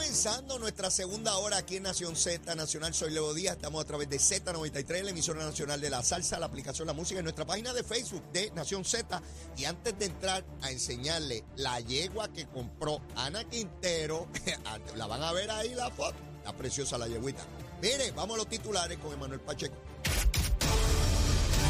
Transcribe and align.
comenzando 0.00 0.58
nuestra 0.58 0.90
segunda 0.90 1.36
hora 1.36 1.58
aquí 1.58 1.76
en 1.76 1.82
Nación 1.82 2.16
Z 2.16 2.54
Nacional. 2.54 2.94
Soy 2.94 3.10
Leo 3.10 3.34
Díaz. 3.34 3.56
Estamos 3.56 3.84
a 3.84 3.86
través 3.86 4.08
de 4.08 4.16
Z93, 4.16 5.02
la 5.02 5.10
emisora 5.10 5.44
nacional 5.44 5.78
de 5.78 5.90
la 5.90 6.02
salsa, 6.02 6.38
la 6.38 6.46
aplicación 6.46 6.86
La 6.86 6.94
Música, 6.94 7.20
en 7.20 7.24
nuestra 7.24 7.44
página 7.44 7.74
de 7.74 7.84
Facebook 7.84 8.22
de 8.32 8.50
Nación 8.52 8.82
Z. 8.82 9.20
Y 9.58 9.66
antes 9.66 9.98
de 9.98 10.06
entrar 10.06 10.42
a 10.62 10.70
enseñarle 10.70 11.44
la 11.56 11.80
yegua 11.80 12.32
que 12.32 12.46
compró 12.46 13.02
Ana 13.14 13.44
Quintero, 13.44 14.26
la 14.96 15.06
van 15.06 15.22
a 15.22 15.32
ver 15.32 15.50
ahí 15.50 15.74
la 15.74 15.90
foto. 15.90 16.16
Está 16.38 16.56
preciosa 16.56 16.96
la 16.96 17.06
yeguita. 17.06 17.42
Mire, 17.82 18.10
vamos 18.12 18.36
a 18.36 18.38
los 18.38 18.48
titulares 18.48 18.96
con 18.96 19.12
Emanuel 19.12 19.40
Pacheco. 19.40 19.76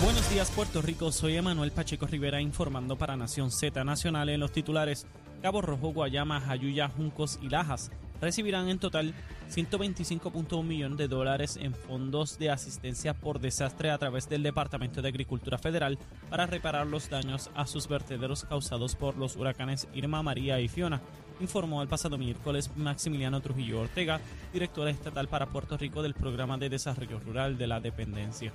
Buenos 0.05 0.31
días 0.31 0.49
Puerto 0.53 0.81
Rico, 0.81 1.11
soy 1.11 1.37
Emanuel 1.37 1.73
Pacheco 1.73 2.07
Rivera 2.07 2.41
informando 2.41 2.97
para 2.97 3.17
Nación 3.17 3.51
Z 3.51 3.83
Nacional 3.83 4.29
en 4.29 4.39
los 4.39 4.53
titulares. 4.53 5.05
Cabo 5.43 5.63
Rojo, 5.63 5.93
Guayama, 5.93 6.41
Jayuya, 6.41 6.89
Juncos 6.89 7.39
y 7.43 7.49
Lajas 7.49 7.91
recibirán 8.21 8.69
en 8.69 8.79
total 8.79 9.15
125.1 9.51 10.63
millones 10.63 10.99
de 10.99 11.09
dólares 11.09 11.59
en 11.61 11.75
fondos 11.75 12.39
de 12.39 12.51
asistencia 12.51 13.15
por 13.15 13.41
desastre 13.41 13.91
a 13.91 13.99
través 13.99 14.29
del 14.29 14.43
Departamento 14.43 15.03
de 15.03 15.09
Agricultura 15.09 15.59
Federal 15.59 15.99
para 16.29 16.47
reparar 16.47 16.87
los 16.87 17.11
daños 17.11 17.51
a 17.55 17.67
sus 17.67 17.89
vertederos 17.89 18.45
causados 18.45 18.95
por 18.95 19.17
los 19.17 19.37
huracanes 19.37 19.89
Irma, 19.95 20.23
María 20.23 20.61
y 20.61 20.69
Fiona, 20.69 21.01
informó 21.41 21.83
el 21.83 21.89
pasado 21.89 22.19
miércoles 22.19 22.71
Maximiliano 22.77 23.41
Trujillo 23.41 23.81
Ortega, 23.81 24.21
director 24.53 24.89
estatal 24.89 25.29
para 25.29 25.47
Puerto 25.47 25.77
Rico 25.77 26.03
del 26.03 26.15
Programa 26.15 26.59
de 26.59 26.69
Desarrollo 26.69 27.19
Rural 27.19 27.59
de 27.59 27.67
la 27.67 27.81
Dependencia. 27.81 28.53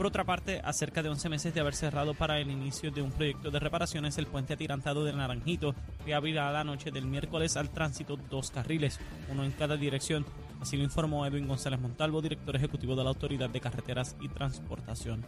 Por 0.00 0.06
otra 0.06 0.24
parte, 0.24 0.62
a 0.64 0.72
cerca 0.72 1.02
de 1.02 1.10
11 1.10 1.28
meses 1.28 1.52
de 1.52 1.60
haber 1.60 1.74
cerrado 1.74 2.14
para 2.14 2.40
el 2.40 2.50
inicio 2.50 2.90
de 2.90 3.02
un 3.02 3.12
proyecto 3.12 3.50
de 3.50 3.58
reparaciones, 3.58 4.16
el 4.16 4.26
puente 4.26 4.54
atirantado 4.54 5.04
de 5.04 5.12
Naranjito 5.12 5.74
reabrirá 6.06 6.50
la 6.52 6.64
noche 6.64 6.90
del 6.90 7.04
miércoles 7.04 7.58
al 7.58 7.68
tránsito 7.68 8.16
dos 8.16 8.50
carriles, 8.50 8.98
uno 9.30 9.44
en 9.44 9.50
cada 9.50 9.76
dirección. 9.76 10.24
Así 10.58 10.78
lo 10.78 10.84
informó 10.84 11.26
Edwin 11.26 11.46
González 11.46 11.78
Montalvo, 11.80 12.22
director 12.22 12.56
ejecutivo 12.56 12.96
de 12.96 13.04
la 13.04 13.10
Autoridad 13.10 13.50
de 13.50 13.60
Carreteras 13.60 14.16
y 14.22 14.30
Transportación. 14.30 15.22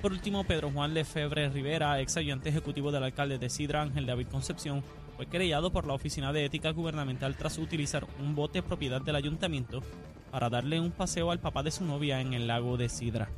Por 0.00 0.12
último, 0.12 0.44
Pedro 0.44 0.70
Juan 0.70 0.94
Lefebvre 0.94 1.50
Rivera, 1.50 2.00
ex 2.00 2.16
ayudante 2.16 2.48
ejecutivo 2.48 2.90
del 2.90 3.04
alcalde 3.04 3.36
de 3.36 3.50
Sidra, 3.50 3.82
Ángel 3.82 4.06
David 4.06 4.28
Concepción, 4.28 4.82
fue 5.14 5.26
querellado 5.26 5.70
por 5.72 5.86
la 5.86 5.92
Oficina 5.92 6.32
de 6.32 6.46
Ética 6.46 6.70
Gubernamental 6.70 7.36
tras 7.36 7.58
utilizar 7.58 8.06
un 8.18 8.34
bote 8.34 8.62
propiedad 8.62 9.02
del 9.02 9.16
ayuntamiento 9.16 9.82
para 10.30 10.48
darle 10.48 10.80
un 10.80 10.90
paseo 10.90 11.30
al 11.30 11.38
papá 11.38 11.62
de 11.62 11.70
su 11.70 11.84
novia 11.84 12.22
en 12.22 12.32
el 12.32 12.46
lago 12.46 12.78
de 12.78 12.88
Sidra. 12.88 13.28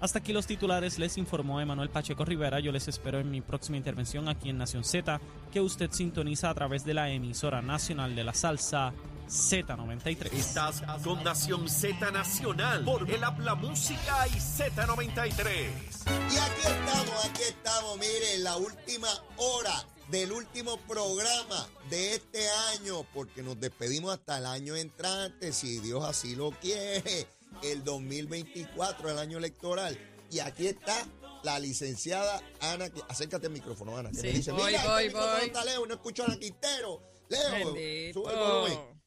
Hasta 0.00 0.20
aquí 0.20 0.32
los 0.32 0.46
titulares, 0.46 0.96
les 1.00 1.18
informó 1.18 1.60
Emanuel 1.60 1.90
Pacheco 1.90 2.24
Rivera. 2.24 2.60
Yo 2.60 2.70
les 2.70 2.86
espero 2.86 3.18
en 3.18 3.32
mi 3.32 3.40
próxima 3.40 3.78
intervención 3.78 4.28
aquí 4.28 4.48
en 4.48 4.58
Nación 4.58 4.84
Z, 4.84 5.20
que 5.50 5.60
usted 5.60 5.90
sintoniza 5.90 6.50
a 6.50 6.54
través 6.54 6.84
de 6.84 6.94
la 6.94 7.10
emisora 7.10 7.62
nacional 7.62 8.14
de 8.14 8.22
la 8.22 8.32
salsa 8.32 8.92
Z93. 9.28 10.32
Estás 10.32 10.82
con 11.02 11.24
Nación 11.24 11.68
Z 11.68 12.12
Nacional 12.12 12.84
por 12.84 13.10
el 13.10 13.24
Habla 13.24 13.56
Música 13.56 14.28
y 14.28 14.38
Z93. 14.38 15.68
Y 16.06 16.36
aquí 16.36 16.60
estamos, 16.60 17.24
aquí 17.24 17.42
estamos, 17.48 17.98
miren, 17.98 18.44
la 18.44 18.56
última 18.56 19.08
hora 19.36 19.84
del 20.12 20.30
último 20.30 20.76
programa 20.86 21.66
de 21.90 22.14
este 22.14 22.48
año, 22.76 23.04
porque 23.12 23.42
nos 23.42 23.58
despedimos 23.58 24.14
hasta 24.14 24.38
el 24.38 24.46
año 24.46 24.76
entrante, 24.76 25.52
si 25.52 25.80
Dios 25.80 26.04
así 26.04 26.36
lo 26.36 26.52
quiere 26.52 27.26
el 27.62 27.84
2024, 27.84 29.10
el 29.10 29.18
año 29.18 29.38
electoral. 29.38 29.98
Y 30.30 30.40
aquí 30.40 30.66
está 30.66 31.06
la 31.44 31.58
licenciada 31.58 32.42
Ana. 32.60 32.90
Acércate 33.08 33.46
al 33.46 33.52
micrófono, 33.52 33.96
Ana. 33.96 34.10
Que 34.10 34.22
me 34.22 34.32
dice, 34.32 34.52
voy, 34.52 34.72
Mira, 34.72 34.84
voy, 34.86 35.06
este 35.06 35.18
voy. 35.18 35.46
está 35.46 35.64
Leo, 35.64 35.86
no 35.86 35.94
escucho 35.94 36.22
a 36.22 36.26
Ana 36.26 36.38
Quintero. 36.38 37.02
Leo, 37.28 37.74
Bendito. 37.74 38.20
sube 38.22 38.32
el 38.32 38.38
volumen. 38.38 38.98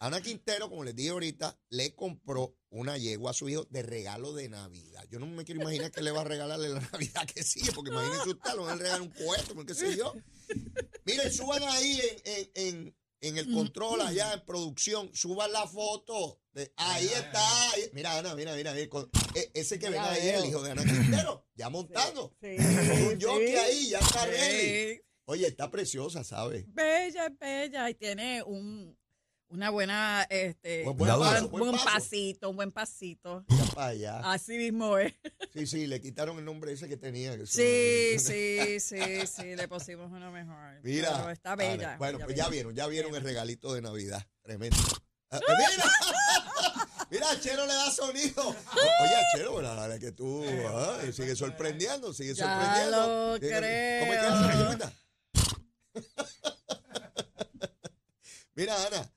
Ana 0.00 0.20
Quintero, 0.20 0.68
como 0.68 0.84
les 0.84 0.94
dije 0.94 1.10
ahorita, 1.10 1.58
le 1.70 1.94
compró 1.96 2.54
una 2.70 2.96
yegua 2.98 3.32
a 3.32 3.34
su 3.34 3.48
hijo 3.48 3.66
de 3.70 3.82
regalo 3.82 4.32
de 4.32 4.48
Navidad. 4.48 5.04
Yo 5.10 5.18
no 5.18 5.26
me 5.26 5.44
quiero 5.44 5.60
imaginar 5.62 5.90
que 5.90 6.02
le 6.02 6.12
va 6.12 6.20
a 6.20 6.24
regalarle 6.24 6.68
la 6.68 6.80
Navidad 6.92 7.26
que 7.26 7.42
sigue, 7.42 7.72
porque 7.72 7.90
imagínense 7.90 8.28
usted, 8.28 8.50
le 8.52 8.58
van 8.60 8.70
a 8.70 8.76
regalar 8.76 9.00
un 9.02 9.10
cohete, 9.10 9.54
porque 9.54 9.72
qué 9.72 9.78
sé 9.78 9.96
yo. 9.96 10.14
Miren, 11.04 11.32
suban 11.32 11.62
ahí 11.64 12.00
en, 12.24 12.32
en, 12.32 12.50
en, 12.54 12.96
en 13.20 13.36
el 13.38 13.52
control, 13.52 14.00
allá 14.00 14.32
en 14.34 14.44
producción, 14.44 15.10
suban 15.14 15.52
la 15.52 15.66
foto. 15.66 16.40
de- 16.52 16.72
ahí 16.76 17.06
está. 17.06 17.70
ahí- 17.72 17.88
Mira, 17.92 18.18
Ana, 18.18 18.34
mira, 18.34 18.52
mira. 18.56 18.72
mira, 18.74 18.88
con- 18.88 19.08
e- 19.34 19.50
ese 19.54 19.78
que 19.78 19.90
ven 19.90 20.00
ahí 20.00 20.28
es 20.28 20.42
el 20.42 20.46
hijo 20.48 20.60
de 20.62 20.72
Ana 20.72 20.82
Quintero, 20.84 21.46
ya 21.54 21.68
montando. 21.68 22.34
Sí, 22.40 22.56
Un 22.58 23.20
jockey 23.20 23.46
sí. 23.48 23.56
ahí, 23.56 23.88
ya 23.90 23.98
está 24.00 24.26
ready. 24.26 25.00
Oye, 25.26 25.46
está 25.46 25.70
preciosa, 25.70 26.24
¿sabes? 26.24 26.64
Bella, 26.74 27.26
es 27.26 27.38
bella 27.38 27.90
y 27.90 27.94
tiene 27.94 28.42
un 28.42 28.98
una 29.50 29.70
buena 29.70 30.26
este 30.28 30.84
Buen- 30.84 30.96
buen 30.96 31.16
buen, 31.16 31.20
paso, 31.30 31.48
buen 31.48 31.62
buen 31.64 31.72
paso. 31.76 31.84
pasito, 31.86 32.50
un 32.50 32.56
buen 32.56 32.70
pasito. 32.72 33.44
Ya 33.48 33.64
para 33.74 33.86
allá. 33.88 34.20
Así 34.32 34.56
mismo 34.58 34.98
es. 34.98 35.14
Sí, 35.54 35.66
sí, 35.66 35.86
le 35.86 36.00
quitaron 36.00 36.38
el 36.38 36.44
nombre 36.44 36.72
ese 36.72 36.88
que 36.88 36.96
tenía. 36.96 37.36
que 37.36 37.46
Sí, 37.46 38.18
sí, 38.18 38.78
sí, 38.80 39.26
sí, 39.26 39.56
le 39.56 39.66
pusimos 39.68 40.10
uno 40.12 40.30
mejor. 40.30 40.80
Mira. 40.82 41.16
Pero 41.16 41.30
está 41.30 41.56
bella. 41.56 41.96
Bueno, 41.96 42.18
bella, 42.18 42.26
pues 42.26 42.36
ya 42.36 42.48
vieron, 42.48 42.74
ya 42.74 42.86
vieron 42.86 43.14
el 43.14 43.22
regalito 43.22 43.72
de 43.72 43.80
Navidad. 43.82 44.24
Tremendo. 44.42 44.76
Ah, 45.30 45.40
mira, 45.46 45.68
mira, 47.10 47.40
Chero 47.40 47.66
le 47.66 47.72
da 47.74 47.90
sonido. 47.90 48.48
Oye, 48.48 49.16
Chero, 49.34 49.60
la 49.62 49.74
verdad 49.74 49.98
que 49.98 50.12
tú 50.12 50.42
ay, 51.00 51.12
sigue 51.12 51.34
sorprendiendo, 51.36 52.12
sigue 52.14 52.34
Ya 52.34 52.44
sorprendiendo. 52.46 53.32
lo 53.34 53.38
creo. 53.40 54.00
¿Cómo 54.00 54.12
es 54.14 54.20
que 54.20 54.26
hace 54.26 54.46
la 54.46 54.52
señorita? 54.52 54.92
Mira, 58.54 58.74
Ana, 58.86 59.12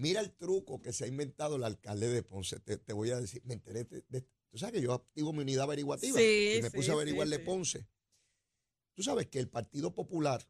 mira 0.00 0.20
el 0.20 0.32
truco 0.32 0.80
que 0.80 0.92
se 0.92 1.04
ha 1.04 1.06
inventado 1.06 1.56
el 1.56 1.64
alcalde 1.64 2.08
de 2.08 2.22
Ponce. 2.22 2.58
Te, 2.60 2.78
te 2.78 2.92
voy 2.92 3.10
a 3.10 3.20
decir, 3.20 3.42
me 3.44 3.54
enteré 3.54 3.84
de, 3.84 4.04
de- 4.08 4.26
Tú 4.50 4.58
sabes 4.58 4.74
que 4.74 4.82
yo 4.82 4.92
activo 4.92 5.32
mi 5.32 5.42
unidad 5.42 5.64
averiguativa 5.64 6.18
Sí, 6.18 6.54
y 6.58 6.62
me 6.62 6.72
puse 6.72 6.90
a 6.90 6.94
averiguar 6.94 7.28
de 7.28 7.36
sí. 7.36 7.42
Ponce. 7.44 7.86
Tú 8.94 9.02
sabes 9.04 9.28
que 9.28 9.38
el 9.38 9.48
Partido 9.48 9.94
Popular 9.94 10.44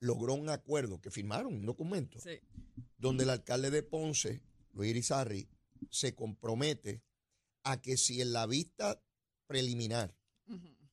logró 0.00 0.34
un 0.34 0.48
acuerdo, 0.48 1.00
que 1.00 1.10
firmaron 1.10 1.54
un 1.54 1.66
documento, 1.66 2.20
donde 2.96 3.24
el 3.24 3.30
alcalde 3.30 3.70
de 3.70 3.82
Ponce, 3.82 4.40
Luis 4.72 4.90
Irizarry, 4.90 5.48
se 5.90 6.14
compromete 6.14 7.02
a 7.64 7.80
que 7.82 7.96
si 7.96 8.20
en 8.20 8.32
la 8.32 8.46
vista 8.46 9.02
preliminar 9.46 10.16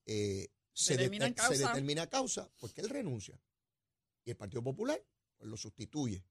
eh, 0.06 0.50
se, 0.74 0.98
determina 0.98 2.08
causa, 2.08 2.52
pues 2.58 2.74
que 2.74 2.82
él 2.82 2.90
renuncia. 2.90 3.40
Y 4.26 4.32
el 4.32 4.38
Partido 4.38 4.64
Popular 4.64 5.06
pues, 5.38 5.50
lo 5.50 5.58
sustituye. 5.58 6.26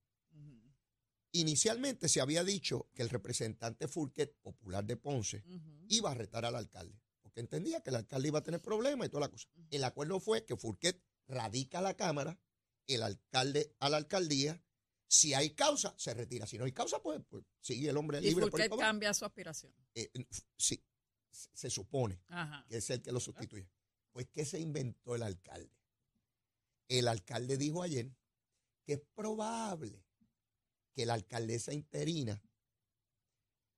Inicialmente 1.32 2.08
se 2.08 2.20
había 2.20 2.44
dicho 2.44 2.88
que 2.94 3.02
el 3.02 3.08
representante 3.08 3.88
Furquet, 3.88 4.36
popular 4.42 4.84
de 4.84 4.96
Ponce, 4.96 5.42
iba 5.88 6.10
a 6.10 6.14
retar 6.14 6.44
al 6.44 6.54
alcalde, 6.56 7.00
porque 7.22 7.40
entendía 7.40 7.80
que 7.80 7.90
el 7.90 7.96
alcalde 7.96 8.28
iba 8.28 8.40
a 8.40 8.42
tener 8.42 8.60
problemas 8.60 9.06
y 9.06 9.10
toda 9.10 9.22
la 9.22 9.30
cosa. 9.30 9.48
El 9.70 9.84
acuerdo 9.84 10.20
fue 10.20 10.44
que 10.44 10.56
Furquet 10.56 11.02
radica 11.28 11.78
a 11.78 11.82
la 11.82 11.94
Cámara, 11.96 12.38
el 12.86 13.02
alcalde 13.02 13.74
a 13.78 13.88
la 13.88 13.96
alcaldía, 13.96 14.62
si 15.08 15.32
hay 15.34 15.50
causa, 15.50 15.94
se 15.98 16.12
retira. 16.14 16.46
Si 16.46 16.58
no 16.58 16.64
hay 16.64 16.72
causa, 16.72 17.00
pues, 17.02 17.20
pues 17.28 17.44
sigue 17.60 17.88
el 17.88 17.96
hombre 17.96 18.18
Y 18.18 18.22
libre. 18.22 18.42
por 18.42 18.44
el 18.44 18.50
Fouquet 18.50 18.68
poder. 18.70 18.84
cambia 18.86 19.14
su 19.14 19.24
aspiración. 19.24 19.74
Eh, 19.94 20.10
sí, 20.58 20.82
se- 21.30 21.50
se 21.54 21.70
supone 21.70 22.20
Ajá. 22.28 22.66
que 22.68 22.76
es 22.78 22.90
el 22.90 23.00
que 23.02 23.12
lo 23.12 23.20
sustituye. 23.20 23.70
Pues, 24.12 24.28
¿qué 24.30 24.44
se 24.44 24.58
inventó 24.60 25.14
el 25.14 25.22
alcalde? 25.22 25.70
El 26.88 27.08
alcalde 27.08 27.56
dijo 27.56 27.82
ayer 27.82 28.14
que 28.84 28.94
es 28.94 29.00
probable 29.14 30.04
que 30.92 31.06
la 31.06 31.14
alcaldesa 31.14 31.72
interina 31.72 32.42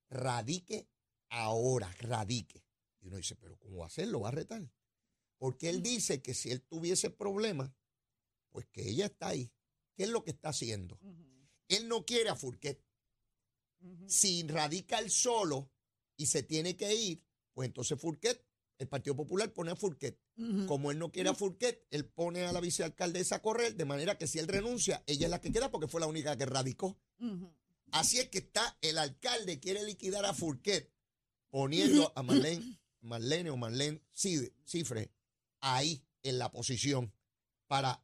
radique 0.09 0.89
ahora, 1.31 1.93
radique. 2.01 2.65
Y 3.01 3.09
uno 3.09 3.17
dice, 3.17 3.37
pero 3.37 3.59
¿cómo 3.59 3.79
va 3.79 3.85
a 3.85 3.89
hacerlo? 3.89 4.21
¿Va 4.21 4.29
a 4.29 4.33
retar? 4.33 4.71
Porque 5.39 5.69
él 5.69 5.83
dice 5.83 6.23
que 6.23 6.35
si 6.35 6.51
él 6.51 6.63
tuviese 6.63 7.11
problemas, 7.11 7.71
pues 8.51 8.67
que 8.67 8.89
ella 8.89 9.07
está 9.07 9.29
ahí. 9.29 9.53
¿Qué 9.95 10.05
es 10.05 10.09
lo 10.09 10.25
que 10.25 10.31
está 10.31 10.51
haciendo? 10.51 10.99
Él 11.69 11.89
no 11.89 12.05
quiere 12.05 12.31
a 12.31 12.37
Furquet. 12.37 12.83
Si 14.07 14.47
radica 14.47 14.99
él 14.99 15.11
solo 15.11 15.71
y 16.17 16.27
se 16.27 16.43
tiene 16.43 16.77
que 16.77 16.95
ir, 16.95 17.23
pues 17.53 17.67
entonces 17.67 18.01
Furquet, 18.01 18.45
el 18.85 18.89
Partido 18.89 19.17
Popular 19.17 19.53
pone 19.53 19.73
a 19.73 19.77
Furquet. 19.77 20.19
Como 20.67 20.91
él 20.91 20.99
no 20.99 21.11
quiere 21.11 21.31
a 21.31 21.35
Furquet, 21.35 21.87
él 21.91 22.05
pone 22.07 22.45
a 22.45 22.53
la 22.53 22.61
vicealcaldesa 22.61 23.37
a 23.37 23.43
correr, 23.43 23.75
de 23.75 23.85
manera 23.85 24.17
que 24.17 24.27
si 24.27 24.39
él 24.39 24.49
renuncia, 24.49 25.03
ella 25.07 25.27
es 25.27 25.31
la 25.31 25.41
que 25.41 25.53
queda 25.53 25.71
porque 25.71 25.89
fue 25.89 26.01
la 26.01 26.07
única 26.07 26.37
que 26.37 26.47
radicó. 26.47 26.97
Así 27.91 28.19
es 28.19 28.29
que 28.29 28.39
está, 28.39 28.77
el 28.81 28.99
alcalde 28.99 29.61
quiere 29.61 29.83
liquidar 29.85 30.25
a 30.25 30.35
Furquet, 30.35 30.93
poniendo 31.51 32.13
a 32.17 32.23
Marlene, 32.23 32.81
Marlene 33.01 33.51
o 33.51 33.57
Marlene 33.57 34.03
Cifre 34.13 35.11
ahí 35.61 36.05
en 36.23 36.39
la 36.39 36.51
posición 36.51 37.13
para 37.67 38.03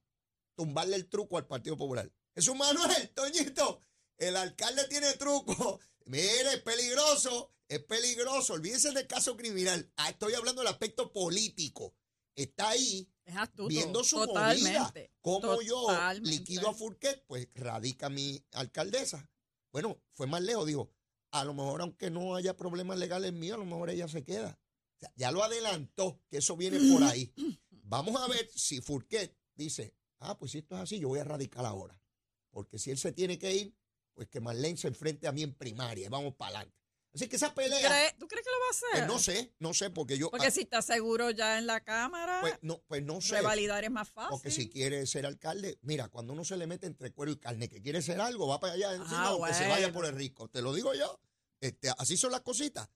tumbarle 0.54 0.96
el 0.96 1.08
truco 1.08 1.38
al 1.38 1.46
Partido 1.46 1.76
Popular. 1.76 2.10
Jesús 2.34 2.56
Manuel, 2.56 3.10
Toñito, 3.10 3.80
el 4.18 4.36
alcalde 4.36 4.86
tiene 4.88 5.12
truco. 5.14 5.80
Mire, 6.10 6.54
es 6.54 6.62
peligroso, 6.62 7.54
es 7.68 7.78
peligroso. 7.84 8.54
Olvídense 8.54 8.90
del 8.90 9.06
caso 9.06 9.36
criminal. 9.36 9.92
Ah, 9.96 10.10
estoy 10.10 10.34
hablando 10.34 10.60
del 10.62 10.68
aspecto 10.72 11.12
político. 11.12 11.94
está 12.34 12.70
ahí 12.70 13.08
Es 13.24 13.36
astuto. 13.36 13.68
viendo 13.68 14.02
su 14.02 14.16
movida. 14.16 14.26
totalmente. 14.32 15.12
Como 15.20 15.62
yo 15.62 15.86
liquido 16.22 16.68
a 16.68 16.74
Furquet, 16.74 17.24
pues 17.28 17.46
radica 17.54 18.08
mi 18.08 18.44
alcaldesa. 18.52 19.30
Bueno, 19.70 20.02
fue 20.10 20.26
más 20.26 20.42
lejos, 20.42 20.66
dijo, 20.66 20.90
a 21.30 21.44
lo 21.44 21.54
mejor 21.54 21.82
aunque 21.82 22.10
no 22.10 22.34
haya 22.34 22.56
problemas 22.56 22.98
legales 22.98 23.32
míos, 23.32 23.54
a 23.54 23.58
lo 23.58 23.66
mejor 23.66 23.90
ella 23.90 24.08
se 24.08 24.24
queda. 24.24 24.58
O 24.96 24.98
sea, 24.98 25.12
ya 25.14 25.30
lo 25.30 25.44
adelantó, 25.44 26.20
que 26.28 26.38
eso 26.38 26.56
viene 26.56 26.80
por 26.92 27.04
ahí. 27.04 27.32
Vamos 27.70 28.20
a 28.20 28.26
ver 28.26 28.50
si 28.52 28.80
Furquet 28.80 29.38
dice, 29.54 29.94
ah, 30.18 30.36
pues 30.36 30.50
si 30.50 30.58
esto 30.58 30.74
es 30.74 30.80
así, 30.82 30.98
yo 30.98 31.06
voy 31.06 31.20
a 31.20 31.24
radicar 31.24 31.64
ahora. 31.64 32.02
Porque 32.50 32.80
si 32.80 32.90
él 32.90 32.98
se 32.98 33.12
tiene 33.12 33.38
que 33.38 33.54
ir, 33.54 33.76
pues 34.20 34.28
que 34.28 34.38
Marlene 34.38 34.76
se 34.76 34.86
enfrente 34.88 35.26
a 35.26 35.32
mí 35.32 35.42
en 35.42 35.54
primaria 35.54 36.04
y 36.04 36.08
vamos 36.10 36.34
para 36.34 36.58
adelante. 36.58 36.76
Así 37.14 37.26
que 37.26 37.36
esa 37.36 37.54
pelea, 37.54 37.80
¿Cree- 37.88 38.14
¿Tú 38.18 38.28
crees 38.28 38.44
que 38.44 38.50
lo 38.50 38.60
va 38.60 38.66
a 38.66 38.70
hacer? 38.70 38.88
pues 38.92 39.06
no 39.06 39.18
sé, 39.18 39.54
no 39.60 39.72
sé, 39.72 39.88
porque 39.88 40.18
yo... 40.18 40.30
Porque 40.30 40.48
ah, 40.48 40.50
si 40.50 40.60
está 40.60 40.82
seguro 40.82 41.30
ya 41.30 41.56
en 41.58 41.66
la 41.66 41.80
Cámara, 41.82 42.38
pues, 42.42 42.58
no, 42.60 42.82
pues 42.86 43.02
no 43.02 43.22
sé. 43.22 43.36
revalidar 43.36 43.82
es 43.82 43.90
más 43.90 44.10
fácil. 44.10 44.28
Porque 44.28 44.50
si 44.50 44.68
quiere 44.68 45.06
ser 45.06 45.24
alcalde, 45.24 45.78
mira, 45.80 46.08
cuando 46.10 46.34
uno 46.34 46.44
se 46.44 46.58
le 46.58 46.66
mete 46.66 46.86
entre 46.86 47.12
cuero 47.14 47.32
y 47.32 47.38
carne, 47.38 47.70
que 47.70 47.80
quiere 47.80 48.02
ser 48.02 48.20
algo, 48.20 48.46
va 48.46 48.60
para 48.60 48.74
allá 48.74 48.92
encima 48.94 49.28
Ah, 49.28 49.34
o 49.34 49.42
que 49.42 49.54
se 49.54 49.66
vaya 49.68 49.90
por 49.90 50.04
el 50.04 50.14
rico. 50.14 50.48
Te 50.50 50.60
lo 50.60 50.74
digo 50.74 50.92
yo. 50.92 51.18
Este, 51.62 51.88
así 51.96 52.18
son 52.18 52.30
las 52.30 52.42
cositas. 52.42 52.90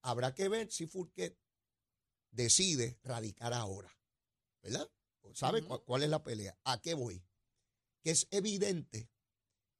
Habrá 0.00 0.34
que 0.34 0.48
ver 0.48 0.72
si 0.72 0.86
Furquet 0.86 1.38
decide 2.30 2.98
radicar 3.04 3.52
ahora. 3.52 3.94
¿Verdad? 4.62 4.90
¿Sabe 5.34 5.60
Ujú. 5.60 5.68
cu- 5.68 5.84
cuál 5.84 6.02
es 6.02 6.08
la 6.08 6.22
pelea? 6.24 6.58
¿A 6.64 6.80
qué 6.80 6.94
voy? 6.94 7.22
Que 8.02 8.10
es 8.12 8.26
evidente 8.30 9.08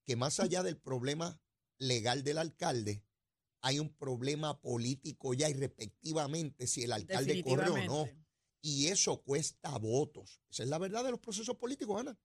que 0.04 0.16
más 0.16 0.40
allá 0.40 0.62
del 0.62 0.76
problema 0.76 1.40
legal 1.78 2.22
del 2.22 2.38
alcalde, 2.38 3.04
hay 3.60 3.78
un 3.78 3.94
problema 3.94 4.60
político 4.60 5.34
ya 5.34 5.48
irrespectivamente 5.48 6.66
si 6.66 6.82
el 6.82 6.92
alcalde 6.92 7.42
corre 7.42 7.70
o 7.70 7.84
no. 7.84 8.08
Y 8.60 8.88
eso 8.88 9.22
cuesta 9.22 9.76
votos. 9.78 10.40
Esa 10.48 10.62
es 10.62 10.68
la 10.68 10.78
verdad 10.78 11.04
de 11.04 11.10
los 11.10 11.20
procesos 11.20 11.56
políticos, 11.56 12.00
Ana. 12.00 12.16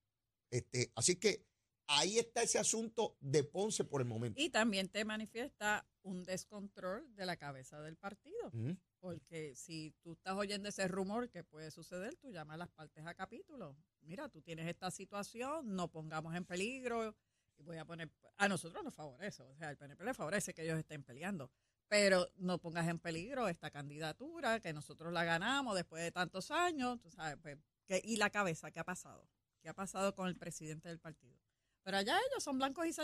Este, 0.50 0.92
así 0.94 1.16
que 1.16 1.46
ahí 1.88 2.18
está 2.18 2.42
ese 2.42 2.58
asunto 2.58 3.16
de 3.20 3.42
Ponce 3.42 3.84
por 3.84 4.00
el 4.00 4.06
momento. 4.06 4.40
Y 4.40 4.50
también 4.50 4.88
te 4.88 5.04
manifiesta 5.04 5.88
un 6.02 6.24
descontrol 6.24 7.12
de 7.14 7.26
la 7.26 7.36
cabeza 7.36 7.80
del 7.82 7.96
partido. 7.96 8.52
Porque 9.00 9.54
si 9.54 9.94
tú 10.02 10.12
estás 10.12 10.34
oyendo 10.36 10.68
ese 10.68 10.88
rumor 10.88 11.30
que 11.30 11.44
puede 11.44 11.70
suceder, 11.70 12.16
tú 12.16 12.30
llamas 12.30 12.54
a 12.54 12.58
las 12.58 12.68
partes 12.68 13.06
a 13.06 13.14
capítulo. 13.14 13.76
Mira, 14.00 14.28
tú 14.28 14.42
tienes 14.42 14.68
esta 14.68 14.90
situación, 14.90 15.74
no 15.74 15.90
pongamos 15.90 16.34
en 16.34 16.44
peligro. 16.44 17.16
Voy 17.58 17.76
a 17.76 17.84
poner, 17.84 18.10
a 18.36 18.48
nosotros 18.48 18.82
nos 18.84 18.94
favorece, 18.94 19.42
o 19.42 19.54
sea, 19.56 19.68
al 19.68 19.76
PNP 19.76 20.04
le 20.04 20.14
favorece 20.14 20.54
que 20.54 20.62
ellos 20.62 20.78
estén 20.78 21.02
peleando. 21.02 21.50
Pero 21.88 22.28
no 22.36 22.58
pongas 22.58 22.86
en 22.88 22.98
peligro 22.98 23.48
esta 23.48 23.70
candidatura, 23.70 24.60
que 24.60 24.72
nosotros 24.72 25.12
la 25.12 25.24
ganamos 25.24 25.74
después 25.74 26.02
de 26.02 26.12
tantos 26.12 26.50
años, 26.50 27.00
tú 27.00 27.10
sabes, 27.10 27.36
pues, 27.40 27.58
que- 27.86 28.00
y 28.04 28.16
la 28.16 28.30
cabeza, 28.30 28.70
¿qué 28.70 28.78
ha 28.80 28.84
pasado? 28.84 29.28
¿Qué 29.62 29.68
ha 29.68 29.74
pasado 29.74 30.14
con 30.14 30.28
el 30.28 30.36
presidente 30.36 30.88
del 30.88 30.98
partido? 31.00 31.36
Pero 31.82 31.96
allá 31.96 32.18
ellos 32.30 32.44
son 32.44 32.58
blancos 32.58 32.86
y 32.86 32.92
se 32.92 33.02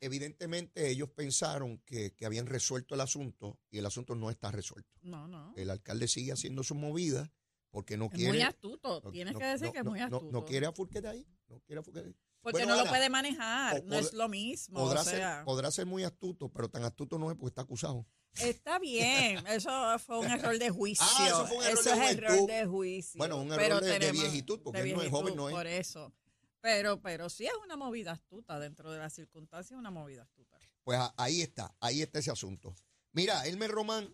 evidentemente 0.00 0.88
ellos 0.88 1.10
pensaron 1.10 1.78
que, 1.84 2.14
que 2.14 2.24
habían 2.24 2.46
resuelto 2.46 2.94
el 2.94 3.02
asunto 3.02 3.58
y 3.70 3.78
el 3.78 3.86
asunto 3.86 4.14
no 4.14 4.30
está 4.30 4.50
resuelto. 4.50 4.90
no, 5.02 5.28
no. 5.28 5.52
El 5.56 5.68
alcalde 5.70 6.08
sigue 6.08 6.32
haciendo 6.32 6.62
su 6.62 6.74
movida 6.74 7.30
porque 7.70 7.96
no 7.98 8.06
Es 8.06 8.12
quiere... 8.12 8.30
muy 8.32 8.40
astuto, 8.42 9.00
no- 9.04 9.10
tienes 9.10 9.34
no- 9.34 9.38
que 9.38 9.44
decir 9.46 9.66
no- 9.66 9.72
que 9.72 9.78
es 9.80 9.84
muy 9.84 10.00
astuto. 10.00 10.30
No, 10.32 10.44
quiere 10.46 10.66
a 10.66 10.72
Furquet 10.72 11.04
ahí. 11.04 11.26
No 11.48 11.60
quiere 11.60 11.80
a 11.80 11.82
Furquet 11.82 12.06
ahí. 12.06 12.16
Porque 12.42 12.58
Bueno, 12.58 12.74
no 12.74 12.80
Ana, 12.80 12.84
lo 12.84 12.90
puede 12.90 13.08
manejar, 13.08 13.84
no 13.84 13.96
es 13.96 14.12
lo 14.12 14.28
mismo. 14.28 14.80
Podrá, 14.80 15.00
o 15.00 15.04
sea, 15.04 15.36
ser, 15.36 15.44
podrá 15.44 15.70
ser 15.70 15.86
muy 15.86 16.02
astuto, 16.02 16.48
pero 16.50 16.68
tan 16.68 16.82
astuto 16.84 17.16
no 17.18 17.30
es 17.30 17.36
porque 17.36 17.50
está 17.50 17.62
acusado. 17.62 18.04
está 18.34 18.78
bien, 18.80 19.46
eso 19.46 19.98
fue 20.00 20.18
un 20.18 20.26
error 20.26 20.58
de 20.58 20.70
juicio. 20.70 21.06
Ah, 21.08 21.26
eso 21.28 21.46
fue 21.46 21.56
un 21.58 21.62
error 21.64 21.78
Eso 21.78 21.96
de 21.96 22.04
es 22.04 22.10
error 22.16 22.46
de 22.46 22.66
juicio. 22.66 23.18
Bueno, 23.18 23.36
un 23.40 23.52
error 23.52 23.80
de, 23.82 23.88
de 23.90 23.98
tenemos- 24.00 24.22
viejitud, 24.22 24.60
porque 24.62 24.82
de 24.82 24.90
él 24.90 24.96
no 24.96 25.02
es 25.02 25.10
joven, 25.10 25.36
no 25.36 25.48
es. 25.48 25.54
Por 25.54 25.66
eso. 25.66 26.12
Pero, 26.60 27.00
pero 27.00 27.28
sí 27.30 27.44
es 27.46 27.52
una 27.64 27.76
movida 27.76 28.12
astuta 28.12 28.58
dentro 28.58 28.90
de 28.92 28.98
las 28.98 29.12
circunstancias, 29.12 29.78
una 29.78 29.90
movida 29.90 30.22
astuta. 30.22 30.58
Pues 30.84 30.98
ahí 31.16 31.42
está, 31.42 31.74
ahí 31.80 32.02
está 32.02 32.18
ese 32.18 32.30
asunto. 32.32 32.74
Mira, 33.12 33.46
Elmer 33.46 33.70
Román, 33.70 34.12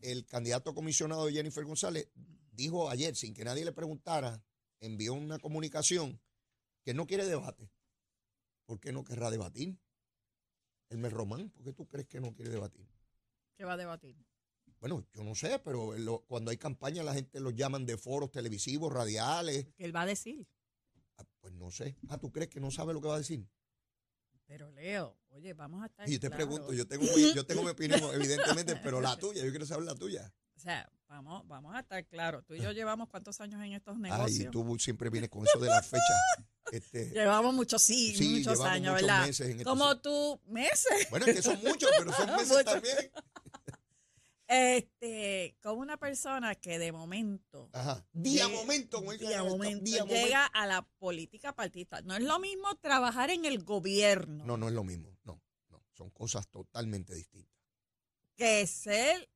el 0.00 0.26
candidato 0.26 0.74
comisionado 0.74 1.26
de 1.26 1.32
Jennifer 1.32 1.64
González, 1.64 2.08
dijo 2.52 2.90
ayer, 2.90 3.14
sin 3.16 3.32
que 3.34 3.44
nadie 3.44 3.64
le 3.64 3.72
preguntara, 3.72 4.42
envió 4.80 5.14
una 5.14 5.38
comunicación 5.38 6.20
que 6.86 6.94
no 6.94 7.04
quiere 7.08 7.24
debate. 7.26 7.68
¿Por 8.64 8.78
qué 8.78 8.92
no 8.92 9.02
querrá 9.02 9.28
debatir? 9.28 9.76
Elmer 10.88 11.12
Román, 11.12 11.50
¿por 11.50 11.64
qué 11.64 11.72
tú 11.72 11.88
crees 11.88 12.06
que 12.06 12.20
no 12.20 12.32
quiere 12.32 12.52
debatir? 12.52 12.86
¿Qué 13.56 13.64
va 13.64 13.72
a 13.72 13.76
debatir? 13.76 14.16
Bueno, 14.78 15.04
yo 15.12 15.24
no 15.24 15.34
sé, 15.34 15.58
pero 15.58 15.98
lo- 15.98 16.20
cuando 16.28 16.52
hay 16.52 16.58
campaña 16.58 17.02
la 17.02 17.12
gente 17.12 17.40
los 17.40 17.56
llaman 17.56 17.86
de 17.86 17.96
foros 17.98 18.30
televisivos, 18.30 18.92
radiales. 18.92 19.66
¿Qué 19.76 19.84
él 19.84 19.94
va 19.96 20.02
a 20.02 20.06
decir? 20.06 20.46
Ah, 21.16 21.24
Pues 21.40 21.54
no 21.54 21.72
sé. 21.72 21.96
Ah, 22.08 22.18
¿tú 22.20 22.30
crees 22.30 22.50
que 22.50 22.60
no 22.60 22.70
sabe 22.70 22.94
lo 22.94 23.00
que 23.00 23.08
va 23.08 23.16
a 23.16 23.18
decir? 23.18 23.48
Pero 24.46 24.70
Leo, 24.70 25.18
oye, 25.30 25.54
vamos 25.54 25.82
a 25.82 25.86
estar 25.86 26.08
Y 26.08 26.12
yo 26.12 26.20
te 26.20 26.28
claros. 26.28 26.46
pregunto, 26.46 26.72
yo 26.72 26.86
tengo, 26.86 27.06
yo 27.34 27.44
tengo 27.46 27.64
mi 27.64 27.70
opinión, 28.04 28.14
evidentemente, 28.14 28.76
pero 28.76 29.00
la 29.00 29.18
tuya, 29.18 29.44
yo 29.44 29.50
quiero 29.50 29.66
saber 29.66 29.86
la 29.86 29.96
tuya. 29.96 30.32
O 30.54 30.60
sea, 30.60 30.88
vamos, 31.08 31.46
vamos 31.46 31.74
a 31.74 31.80
estar 31.80 32.04
claros. 32.06 32.44
Tú 32.44 32.54
y 32.54 32.60
yo 32.60 32.72
llevamos 32.72 33.08
cuántos 33.08 33.40
años 33.40 33.62
en 33.62 33.72
estos 33.72 33.94
Ay, 33.96 34.02
negocios. 34.02 34.50
tú 34.50 34.76
siempre 34.78 35.10
vienes 35.10 35.30
con 35.30 35.46
eso 35.46 35.58
de 35.58 35.68
las 35.68 35.86
fechas. 35.86 36.02
Este, 36.72 37.10
Llevamos 37.10 37.54
muchos, 37.54 37.80
sí, 37.80 38.12
sí, 38.16 38.38
muchos 38.38 38.60
años, 38.62 38.94
muchos 38.94 39.06
¿verdad? 39.06 39.26
meses. 39.28 39.62
Como 39.62 40.00
tú, 40.00 40.40
meses. 40.46 41.06
Bueno, 41.10 41.24
es 41.26 41.36
que 41.36 41.42
son 41.42 41.60
muchos, 41.62 41.88
pero 41.96 42.12
son 42.12 42.26
meses 42.32 42.48
Muchos. 42.48 42.64
también. 42.64 43.12
Este, 44.48 45.56
como 45.62 45.80
una 45.80 45.96
persona 45.96 46.54
que 46.56 46.78
de 46.80 46.90
momento, 46.92 47.68
Ajá. 47.72 48.04
Día 48.12 48.46
Lle- 48.46 48.52
momento, 48.52 49.00
día 49.00 49.12
esto, 49.30 49.44
momento 49.46 49.84
día 49.84 50.04
llega 50.04 50.44
a 50.46 50.66
la 50.66 50.82
política 50.98 51.52
partista. 51.54 52.00
No 52.02 52.14
es 52.16 52.22
lo 52.22 52.38
mismo 52.38 52.74
trabajar 52.76 53.30
en 53.30 53.44
el 53.44 53.62
gobierno 53.64 54.44
No, 54.44 54.56
no 54.56 54.68
es 54.68 54.74
lo 54.74 54.82
mismo. 54.84 55.16
No, 55.24 55.40
no. 55.68 55.82
Son 55.96 56.10
cosas 56.10 56.48
totalmente 56.48 57.14
distintas. 57.14 57.52
que 58.36 58.66
ser, 58.66 59.28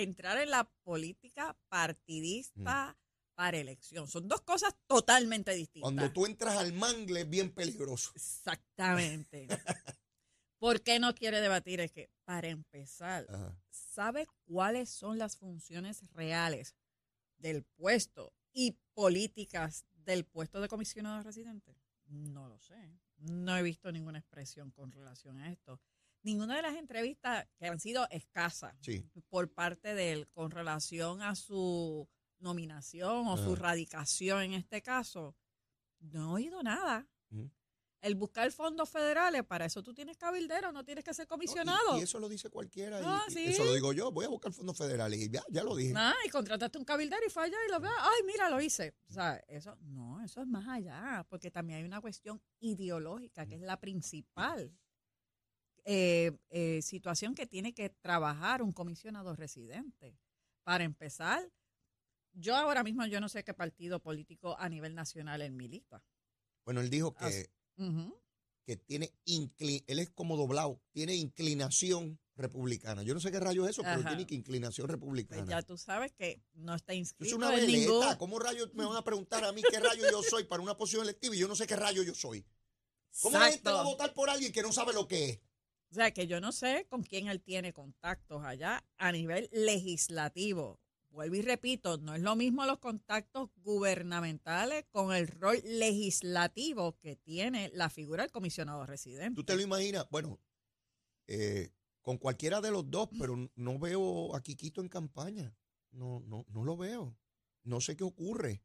entrar 0.00 0.38
en 0.38 0.50
la 0.50 0.70
política 0.84 1.56
partidista 1.68 2.96
para 3.34 3.58
elección. 3.58 4.08
Son 4.08 4.26
dos 4.26 4.40
cosas 4.40 4.74
totalmente 4.86 5.52
distintas. 5.54 5.82
Cuando 5.92 6.12
tú 6.12 6.26
entras 6.26 6.56
al 6.56 6.72
mangle 6.72 7.20
es 7.20 7.30
bien 7.30 7.52
peligroso. 7.54 8.10
Exactamente. 8.14 9.46
¿Por 10.58 10.82
qué 10.82 10.98
no 10.98 11.14
quiere 11.14 11.40
debatir? 11.40 11.78
Es 11.80 11.92
que, 11.92 12.10
para 12.24 12.48
empezar, 12.48 13.26
Ajá. 13.28 13.56
¿sabe 13.70 14.26
cuáles 14.44 14.90
son 14.90 15.18
las 15.18 15.36
funciones 15.36 16.10
reales 16.12 16.74
del 17.36 17.62
puesto 17.62 18.34
y 18.52 18.76
políticas 18.92 19.84
del 19.94 20.24
puesto 20.24 20.60
de 20.60 20.68
comisionado 20.68 21.22
residente? 21.22 21.76
No 22.08 22.48
lo 22.48 22.58
sé. 22.58 22.98
No 23.18 23.56
he 23.56 23.62
visto 23.62 23.92
ninguna 23.92 24.18
expresión 24.18 24.72
con 24.72 24.90
relación 24.90 25.38
a 25.38 25.52
esto. 25.52 25.80
Ninguna 26.22 26.56
de 26.56 26.62
las 26.62 26.76
entrevistas 26.76 27.46
que 27.58 27.66
han 27.66 27.78
sido 27.80 28.06
escasas 28.10 28.74
Sí. 28.80 29.08
por 29.28 29.50
parte 29.52 29.94
de 29.94 30.12
él 30.12 30.28
con 30.28 30.50
relación 30.50 31.22
a 31.22 31.34
su 31.34 32.08
nominación 32.40 33.26
o 33.28 33.36
su 33.36 33.56
radicación 33.56 34.42
en 34.42 34.52
este 34.54 34.82
caso, 34.82 35.36
no 36.00 36.38
he 36.38 36.42
oído 36.42 36.62
nada. 36.62 37.06
El 38.00 38.14
buscar 38.14 38.52
fondos 38.52 38.88
federales, 38.88 39.42
para 39.42 39.64
eso 39.64 39.82
tú 39.82 39.92
tienes 39.92 40.16
cabildero, 40.16 40.70
no 40.70 40.84
tienes 40.84 41.02
que 41.02 41.12
ser 41.12 41.24
No, 41.24 41.26
y- 41.26 41.28
comisionado. 41.36 41.98
y, 41.98 42.02
eso 42.02 42.20
lo 42.20 42.28
dice 42.28 42.48
cualquiera. 42.48 43.00
Ah, 43.02 43.24
y 43.26 43.32
sí. 43.32 43.44
Eso 43.46 43.64
lo 43.64 43.74
digo 43.74 43.92
yo. 43.92 44.12
Voy 44.12 44.24
a 44.24 44.28
buscar 44.28 44.52
fondos 44.52 44.78
federales. 44.78 45.18
Y 45.18 45.28
ya, 45.28 45.42
ya 45.48 45.64
lo 45.64 45.74
dije. 45.74 45.94
Ah, 45.96 46.14
y 46.24 46.28
contrataste 46.28 46.78
un 46.78 46.84
cabildero 46.84 47.22
y 47.26 47.30
fue 47.30 47.42
allá 47.46 47.56
y 47.66 47.72
lo 47.72 47.80
ve, 47.80 47.88
ay, 47.88 48.22
mira, 48.24 48.48
lo 48.50 48.60
hice. 48.60 48.94
O 49.08 49.12
sea, 49.12 49.42
eso, 49.48 49.74
no, 49.80 50.22
eso 50.22 50.40
es 50.40 50.46
más 50.46 50.68
allá, 50.68 51.26
porque 51.28 51.50
también 51.50 51.80
hay 51.80 51.84
una 51.84 52.00
cuestión 52.00 52.40
ideológica 52.60 53.46
que 53.46 53.56
es 53.56 53.62
la 53.62 53.80
principal 53.80 54.72
eh, 55.90 56.32
eh, 56.50 56.82
situación 56.82 57.34
que 57.34 57.46
tiene 57.46 57.72
que 57.72 57.88
trabajar 57.88 58.60
un 58.62 58.72
comisionado 58.72 59.34
residente. 59.34 60.18
Para 60.62 60.84
empezar, 60.84 61.50
yo 62.34 62.54
ahora 62.56 62.82
mismo 62.84 63.06
yo 63.06 63.20
no 63.20 63.30
sé 63.30 63.42
qué 63.42 63.54
partido 63.54 63.98
político 63.98 64.54
a 64.58 64.68
nivel 64.68 64.94
nacional 64.94 65.40
él 65.40 65.52
milita. 65.52 66.04
Bueno, 66.66 66.82
él 66.82 66.90
dijo 66.90 67.14
que, 67.14 67.24
Así- 67.24 67.46
que 68.66 68.76
tiene 68.76 69.14
él 69.26 69.98
es 69.98 70.10
como 70.10 70.36
doblado, 70.36 70.82
tiene 70.92 71.14
inclinación 71.14 72.20
republicana. 72.36 73.02
Yo 73.02 73.14
no 73.14 73.20
sé 73.20 73.30
qué 73.32 73.40
rayo 73.40 73.64
es 73.64 73.70
eso, 73.70 73.82
pero 73.82 74.04
tiene 74.04 74.26
que 74.26 74.34
inclinación 74.34 74.86
Pues 74.86 74.92
republicana. 74.94 75.46
ya 75.48 75.62
tú 75.62 75.78
sabes 75.78 76.12
que 76.12 76.42
no 76.52 76.74
está 76.74 76.92
inscrito 76.92 77.30
soy 77.34 77.38
una 77.38 77.48
en 77.54 77.60
veleta. 77.66 77.78
ningún... 77.78 78.16
¿Cómo 78.18 78.38
rayos 78.38 78.74
me 78.74 78.84
van 78.84 78.96
a 78.96 79.02
preguntar 79.02 79.42
a 79.44 79.52
mí 79.52 79.62
qué 79.62 79.80
rayo 79.80 80.04
yo 80.10 80.22
soy 80.22 80.44
para 80.44 80.62
una 80.62 80.76
posición 80.76 81.02
electiva 81.04 81.34
y 81.34 81.38
yo 81.38 81.48
no 81.48 81.56
sé 81.56 81.66
qué 81.66 81.76
rayo 81.76 82.02
yo 82.02 82.14
soy? 82.14 82.44
¿Cómo 83.22 83.38
la 83.38 83.46
gente 83.50 83.62
va 83.64 83.70
a 83.70 83.72
Exacto. 83.80 83.90
votar 83.90 84.12
por 84.14 84.28
alguien 84.28 84.52
que 84.52 84.60
no 84.62 84.70
sabe 84.70 84.92
lo 84.92 85.08
que 85.08 85.30
es? 85.30 85.40
O 85.90 85.94
sea, 85.94 86.10
que 86.12 86.26
yo 86.26 86.40
no 86.40 86.52
sé 86.52 86.86
con 86.90 87.02
quién 87.02 87.28
él 87.28 87.40
tiene 87.40 87.72
contactos 87.72 88.44
allá 88.44 88.84
a 88.98 89.10
nivel 89.10 89.48
legislativo. 89.52 90.80
Vuelvo 91.10 91.36
y 91.36 91.42
repito, 91.42 91.96
no 91.96 92.14
es 92.14 92.20
lo 92.20 92.36
mismo 92.36 92.66
los 92.66 92.78
contactos 92.78 93.48
gubernamentales 93.56 94.84
con 94.90 95.14
el 95.14 95.26
rol 95.28 95.58
legislativo 95.64 96.98
que 96.98 97.16
tiene 97.16 97.70
la 97.72 97.88
figura 97.88 98.22
del 98.22 98.30
comisionado 98.30 98.84
residente. 98.84 99.34
¿Tú 99.34 99.44
te 99.44 99.56
lo 99.56 99.62
imaginas? 99.62 100.06
Bueno, 100.10 100.38
eh, 101.26 101.70
con 102.02 102.18
cualquiera 102.18 102.60
de 102.60 102.70
los 102.70 102.90
dos, 102.90 103.08
pero 103.18 103.50
no 103.54 103.78
veo 103.78 104.36
a 104.36 104.42
Quiquito 104.42 104.82
en 104.82 104.88
campaña. 104.88 105.56
No, 105.90 106.20
no, 106.20 106.44
no 106.50 106.64
lo 106.64 106.76
veo. 106.76 107.16
no 107.64 107.80
sé 107.80 107.96
qué 107.96 108.04
ocurre. 108.04 108.62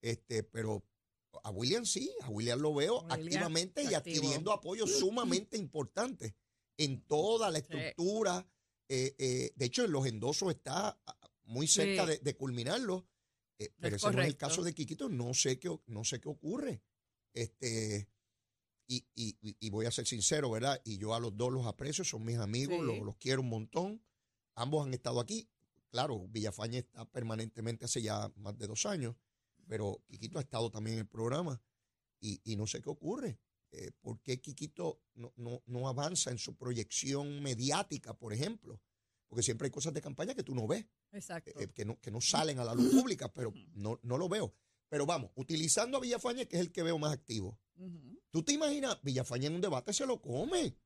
Este, 0.00 0.44
pero 0.44 0.84
a 1.42 1.50
William 1.50 1.84
sí, 1.84 2.12
a 2.22 2.28
William 2.28 2.60
lo 2.60 2.72
veo 2.74 3.00
William, 3.00 3.20
activamente 3.20 3.82
y 3.82 3.94
adquiriendo 3.94 4.52
apoyos 4.52 4.98
sumamente 4.98 5.56
importantes 5.56 6.34
en 6.84 7.02
toda 7.06 7.50
la 7.50 7.58
estructura. 7.58 8.46
eh, 8.88 9.14
eh, 9.18 9.52
de 9.56 9.64
hecho, 9.64 9.84
en 9.84 9.92
los 9.92 10.06
endosos 10.06 10.50
está 10.50 10.98
ah, 11.06 11.30
muy 11.44 11.66
cerca 11.66 12.04
de, 12.06 12.18
de 12.18 12.36
culminarlo. 12.36 13.06
eh, 13.58 13.70
pero 13.80 13.96
Es 13.96 14.02
ese 14.02 14.12
no 14.14 14.20
es 14.22 14.28
el 14.28 14.36
caso 14.36 14.62
de 14.62 14.74
Quiquito, 14.74 15.08
no 15.08 15.32
sé 15.34 15.58
qué, 15.58 15.70
no 15.86 16.04
sé 16.04 16.20
qué 16.20 16.28
ocurre. 16.28 16.82
Este, 17.32 18.08
y, 18.86 19.06
y- 19.14 19.36
y- 19.60 19.70
voy 19.70 19.86
a 19.86 19.90
ser 19.90 20.06
sincero, 20.06 20.50
¿verdad? 20.50 20.80
Y 20.84 20.98
yo 20.98 21.14
a 21.14 21.20
los 21.20 21.34
dos 21.36 21.50
los 21.52 21.66
aprecio, 21.66 22.04
son 22.04 22.24
mis 22.24 22.36
amigos, 22.38 22.76
Sí. 22.80 22.82
los, 22.86 22.98
los 22.98 23.16
quiero 23.16 23.40
un 23.40 23.48
montón. 23.48 24.02
Ambos 24.54 24.84
han 24.86 24.92
estado 24.92 25.20
aquí. 25.20 25.48
Claro, 25.90 26.26
Villafañe 26.28 26.78
está 26.78 27.04
permanentemente 27.10 27.84
hace 27.86 28.02
ya 28.02 28.30
más 28.36 28.58
de 28.58 28.66
dos 28.66 28.84
años, 28.86 29.14
pero 29.66 30.02
Quiquito 30.08 30.38
ha 30.38 30.42
estado 30.42 30.70
también 30.70 30.94
en 30.94 31.00
el 31.00 31.08
programa 31.08 31.62
y, 32.20 32.40
y 32.44 32.56
no 32.56 32.66
sé 32.66 32.82
qué 32.82 32.90
ocurre. 32.90 33.38
Eh, 33.72 33.90
¿Por 34.02 34.20
qué 34.20 34.38
Quiquito 34.40 35.00
no, 35.14 35.32
no, 35.36 35.62
no 35.66 35.88
avanza 35.88 36.30
en 36.30 36.38
su 36.38 36.56
proyección 36.56 37.42
mediática, 37.42 38.12
por 38.12 38.34
ejemplo? 38.34 38.80
Porque 39.28 39.42
siempre 39.42 39.66
hay 39.66 39.70
cosas 39.70 39.94
de 39.94 40.02
campaña 40.02 40.34
que 40.34 40.42
tú 40.42 40.54
no 40.54 40.66
ves 40.66 40.84
Exacto. 41.10 41.58
eh, 41.58 41.68
que, 41.68 41.86
no, 41.86 41.98
que 41.98 42.10
no 42.10 42.20
salen 42.20 42.58
a 42.58 42.64
la 42.64 42.74
luz 42.74 42.92
pública, 42.92 43.32
pero 43.32 43.52
no, 43.72 43.98
no 44.02 44.18
lo 44.18 44.28
veo. 44.28 44.54
Pero 44.90 45.06
vamos, 45.06 45.30
utilizando 45.36 45.96
a 45.96 46.00
Villafañe, 46.00 46.46
que 46.46 46.56
es 46.56 46.60
el 46.60 46.70
que 46.70 46.82
veo 46.82 46.98
más 46.98 47.14
activo. 47.14 47.58
Ujú. 47.76 48.20
¿Tú 48.30 48.42
te 48.42 48.52
imaginas? 48.52 49.00
Villafañe 49.02 49.46
en 49.46 49.54
un 49.54 49.62
debate 49.62 49.94
se 49.94 50.04
lo 50.04 50.20
come. 50.20 50.76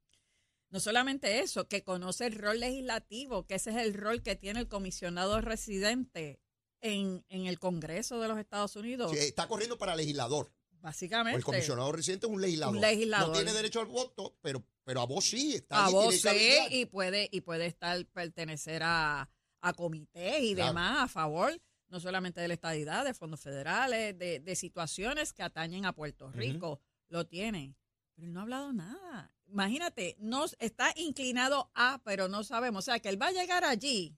No 0.71 0.79
solamente 0.79 1.41
eso, 1.41 1.67
que 1.67 1.83
conoce 1.83 2.27
el 2.27 2.37
rol 2.37 2.61
legislativo, 2.61 3.47
que 3.49 3.57
ese 3.57 3.71
es 3.71 3.77
el 3.77 3.95
rol 3.95 4.23
que 4.23 4.37
tiene 4.37 4.61
el 4.61 4.69
comisionado 4.69 5.41
residente 5.41 6.41
en, 6.81 7.25
en 7.29 7.47
el 7.47 7.59
Congreso 7.59 8.21
de 8.21 8.29
los 8.29 8.39
Estados 8.39 8.77
Unidos. 8.77 9.11
Sí, 9.11 9.19
está 9.19 9.49
corriendo 9.49 9.77
para 9.77 9.97
legislador. 9.97 10.53
Básicamente. 10.87 11.37
El 11.39 11.43
comisionado 11.45 11.91
residente 11.91 12.27
es 12.29 12.33
un 12.33 12.41
legislador. 12.41 12.77
Un 12.77 12.81
legislador. 12.81 13.27
No 13.29 13.35
tiene 13.35 13.53
derecho 13.53 13.81
al 13.81 13.87
voto, 13.87 14.37
pero, 14.41 14.65
pero 14.85 15.01
a 15.01 15.05
vos 15.05 15.25
sí. 15.25 15.57
Está 15.57 15.87
a 15.87 15.89
vos 15.91 16.15
sí, 16.15 16.29
y 16.71 16.85
puede, 16.87 17.29
y 17.33 17.41
puede 17.41 17.67
estar 17.67 18.07
pertenecer 18.07 18.85
a, 18.85 19.29
a 19.63 19.73
comités 19.73 20.41
y 20.45 20.55
Claro. 20.55 20.69
demás 20.69 21.03
a 21.03 21.09
favor, 21.09 21.61
no 21.89 21.99
solamente 21.99 22.41
de 22.41 22.47
la 22.47 22.55
estadidad, 22.55 23.05
de 23.05 23.15
fondos 23.15 23.41
federales, 23.41 24.17
de, 24.17 24.39
de 24.39 24.55
situaciones 24.55 25.33
que 25.33 25.43
atañen 25.43 25.87
a 25.87 25.93
Puerto 25.93 26.31
Rico. 26.31 26.81
Lo 27.09 27.27
tiene. 27.27 27.75
Pero 28.15 28.29
él 28.29 28.33
no 28.33 28.39
ha 28.39 28.43
hablado 28.45 28.73
nada. 28.73 29.35
Imagínate, 29.49 30.15
no 30.21 30.45
está 30.61 30.93
inclinado 30.97 31.73
a, 31.75 32.01
pero 32.05 32.29
no 32.29 32.45
sabemos. 32.45 32.85
O 32.85 32.87
sea, 32.87 33.01
que 33.01 33.09
él 33.09 33.21
va 33.21 33.27
a 33.27 33.33
llegar 33.33 33.65
allí 33.65 34.17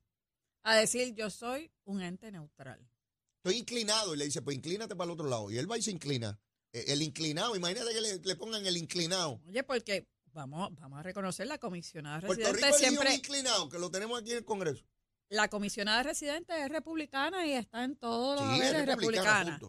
a 0.64 0.74
decir, 0.76 1.14
yo 1.14 1.30
soy 1.30 1.70
un 1.86 2.02
ente 2.02 2.30
neutral. 2.30 2.86
Estoy 3.38 3.56
inclinado. 3.60 4.14
Y 4.14 4.18
le 4.18 4.26
dice, 4.26 4.42
pues 4.42 4.54
inclínate 4.54 4.94
para 4.94 5.06
el 5.06 5.12
otro 5.12 5.28
lado. 5.30 5.50
Y 5.50 5.56
él 5.56 5.70
va 5.70 5.78
y 5.78 5.82
se 5.82 5.92
inclina. 5.92 6.38
Eh, 6.72 6.84
El 6.88 7.02
inclinado, 7.02 7.56
imagínate 7.56 7.92
que 7.92 8.00
le, 8.00 8.18
le 8.18 8.36
pongan 8.36 8.64
el 8.66 8.76
inclinado. 8.76 9.40
Oye, 9.48 9.62
porque 9.62 10.06
vamos, 10.32 10.70
vamos 10.76 10.98
a 10.98 11.02
reconocer 11.02 11.46
la 11.46 11.58
comisionada 11.58 12.20
Puerto 12.20 12.44
residente 12.52 12.56
Rico 12.66 12.76
eligió 12.76 12.90
un 12.90 13.06
siempre. 13.06 13.14
inclinado, 13.14 13.68
que 13.68 13.78
lo 13.78 13.90
tenemos 13.90 14.20
aquí 14.20 14.32
en 14.32 14.38
el 14.38 14.44
Congreso. 14.44 14.84
La 15.30 15.48
comisionada 15.48 16.02
residente 16.02 16.58
es 16.62 16.68
republicana 16.70 17.46
y 17.46 17.52
está 17.52 17.84
en 17.84 17.96
todos 17.96 18.40
los 18.40 18.54
Sí, 18.56 18.62
es 18.62 18.86
republicana. 18.86 19.60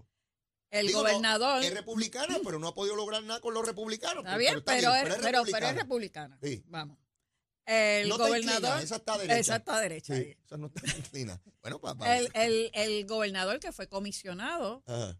El 0.71 0.87
Digo, 0.87 0.99
no, 0.99 1.07
gobernador 1.09 1.63
Es 1.63 1.73
republicana, 1.73 2.37
pero 2.43 2.59
no 2.59 2.67
ha 2.67 2.73
podido 2.75 2.95
lograr 2.95 3.23
nada 3.23 3.41
con 3.41 3.53
los 3.55 3.65
republicanos. 3.65 4.23
está 4.23 4.37
bien, 4.37 4.61
pero, 4.63 4.93
es, 4.93 5.03
pero, 5.19 5.43
pero 5.51 5.67
es 5.67 5.75
republicana. 5.75 6.37
Sí. 6.43 6.63
Vamos. 6.67 6.97
El 7.65 8.07
no 8.09 8.17
gobernador 8.17 8.81
esa 8.81 8.95
está 8.97 9.17
derecha. 9.17 9.39
esa 9.39 9.55
está 9.57 9.79
derecha. 9.79 10.15
Sí, 10.15 10.37
esa 10.45 10.57
no 10.57 10.67
está 10.67 10.81
inclinada. 10.97 11.41
Bueno, 11.61 11.79
papá. 11.79 12.17
El, 12.17 12.29
el, 12.33 12.71
el 12.73 13.05
gobernador 13.05 13.59
que 13.59 13.71
fue 13.71 13.87
comisionado 13.87 14.83
Ajá. 14.85 15.17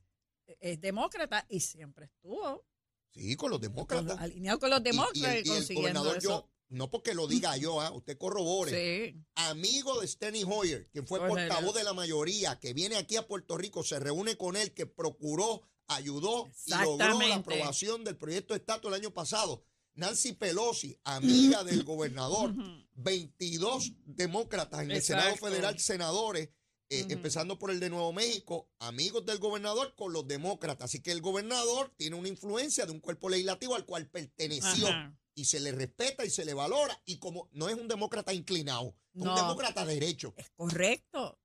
Es 0.60 0.80
demócrata 0.82 1.46
y 1.50 1.60
siempre 1.60 2.06
estuvo 2.06 2.66
Sí, 3.12 3.36
con 3.36 3.50
los 3.50 3.60
con- 3.60 3.70
demócratas. 3.70 4.20
alineado 4.20 4.60
con 4.60 4.70
los 4.70 4.84
demócratas 4.84 5.18
y, 5.22 5.38
y, 5.38 5.40
el, 5.40 5.48
y 5.48 5.50
el 5.50 5.56
consiguiendo 5.56 6.00
gobernador 6.02 6.18
eso. 6.18 6.30
yo, 6.30 6.50
no 6.70 6.92
porque 6.92 7.14
lo 7.16 7.28
diga 7.28 7.58
yo, 7.58 7.82
ah, 7.82 7.92
usted 7.92 8.18
corrobore. 8.18 8.72
Sí, 8.72 9.16
Amigo 9.36 10.00
de 10.02 10.08
Steny 10.08 10.44
Hoyer, 10.44 10.88
quien 10.92 11.08
fue 11.08 11.20
portavoz 11.28 11.74
de 11.74 11.84
la 11.84 11.94
mayoría, 11.94 12.60
que 12.60 12.74
viene 12.74 12.96
aquí 12.98 13.16
a 13.16 13.28
Puerto 13.28 13.58
Rico, 13.58 13.84
se 13.84 14.00
reúne 14.00 14.38
con 14.38 14.56
él, 14.56 14.74
que 14.76 14.86
procuró, 14.86 15.64
ayudó 15.88 16.48
y 16.68 16.72
logró 16.72 17.20
la 17.20 17.36
aprobación 17.36 18.04
del 18.04 18.18
proyecto 18.18 18.54
de 18.54 18.60
estatus 18.60 18.90
el 18.90 19.00
año 19.02 19.12
pasado. 19.12 19.64
Nancy 19.96 20.34
Pelosi, 20.34 20.96
amiga 21.04 21.64
del 21.64 21.84
gobernador, 21.84 22.54
22 22.94 23.94
demócratas 24.06 24.82
en 24.84 24.92
el 24.92 25.02
Senado. 25.02 25.36
Federal, 25.38 25.80
senadores, 25.80 26.50
eh, 26.92 27.06
empezando 27.10 27.60
por 27.60 27.70
el 27.70 27.80
de 27.80 27.90
Nuevo 27.90 28.12
México, 28.14 28.68
amigos 28.80 29.24
del 29.24 29.38
gobernador 29.38 29.94
con 29.96 30.12
los 30.12 30.28
demócratas. 30.28 30.86
Así 30.86 31.02
que 31.02 31.12
el 31.12 31.22
gobernador 31.22 31.94
tiene 31.96 32.16
una 32.16 32.28
influencia 32.28 32.88
de 32.88 32.92
un 32.92 33.00
cuerpo 33.00 33.30
legislativo 33.30 33.76
al 33.76 33.86
cual 33.86 34.08
perteneció 34.08 34.88
Ajá. 34.88 35.16
y 35.36 35.46
se 35.46 35.60
le 35.60 35.72
respeta 35.72 36.26
y 36.26 36.32
se 36.32 36.46
le 36.46 36.56
valora. 36.56 37.00
Y 37.06 37.20
como 37.20 37.48
no 37.52 37.70
es 37.70 37.76
un 37.76 37.88
demócrata 37.88 38.34
inclinado, 38.34 38.96
es 39.14 39.22
un 39.22 39.36
demócrata 39.36 39.86
derecho. 39.86 40.34
es 40.36 40.50
correcto. 40.50 41.40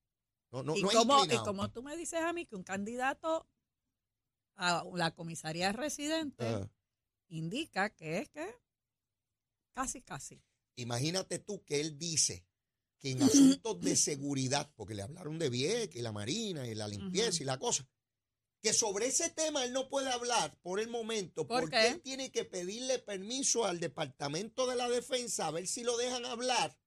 No, 0.50 0.62
no, 0.62 0.76
y, 0.76 0.82
no 0.82 0.88
como, 0.88 1.24
y 1.24 1.36
como 1.38 1.70
tú 1.70 1.82
me 1.82 1.94
dices 1.96 2.20
a 2.20 2.32
mí 2.32 2.46
que 2.46 2.56
un 2.56 2.62
candidato 2.62 3.46
a 4.56 4.84
la 4.94 5.14
comisaría 5.14 5.72
residente 5.72 6.70
indica 7.28 7.90
que 7.90 8.18
es 8.18 8.30
que 8.30 8.46
casi, 9.74 10.00
casi. 10.00 10.40
Imagínate 10.76 11.38
tú 11.38 11.62
que 11.64 11.80
él 11.80 11.98
dice 11.98 12.46
que 13.04 13.11
en 13.11 13.23
asuntos 13.23 13.78
de 13.82 13.96
seguridad, 13.96 14.73
porque 14.75 14.94
le 14.94 15.02
hablaron 15.02 15.38
de 15.38 15.50
Vieques 15.50 15.96
y 15.96 16.00
la 16.00 16.11
Marina 16.11 16.66
y 16.66 16.75
la 16.75 16.88
limpieza 16.88 17.42
y 17.42 17.44
la 17.44 17.58
cosa, 17.58 17.87
que 18.62 18.73
sobre 18.73 19.08
ese 19.08 19.28
tema 19.28 19.62
él 19.62 19.75
no 19.75 19.90
puede 19.90 20.08
hablar 20.08 20.58
por 20.62 20.80
el 20.80 20.88
momento, 20.88 21.46
¿Por 21.46 21.61
porque 21.61 21.76
qué? 21.76 21.88
él 21.88 22.00
tiene 22.00 22.32
que 22.32 22.46
pedirle 22.46 22.99
permiso 23.00 23.66
al 23.66 23.78
Departamento 23.78 24.66
de 24.66 24.76
la 24.76 24.88
Defensa 24.88 25.49
a 25.49 25.50
ver 25.50 25.66
si 25.66 25.82
lo 25.84 25.99
dejan 25.99 26.25
hablar. 26.25 26.80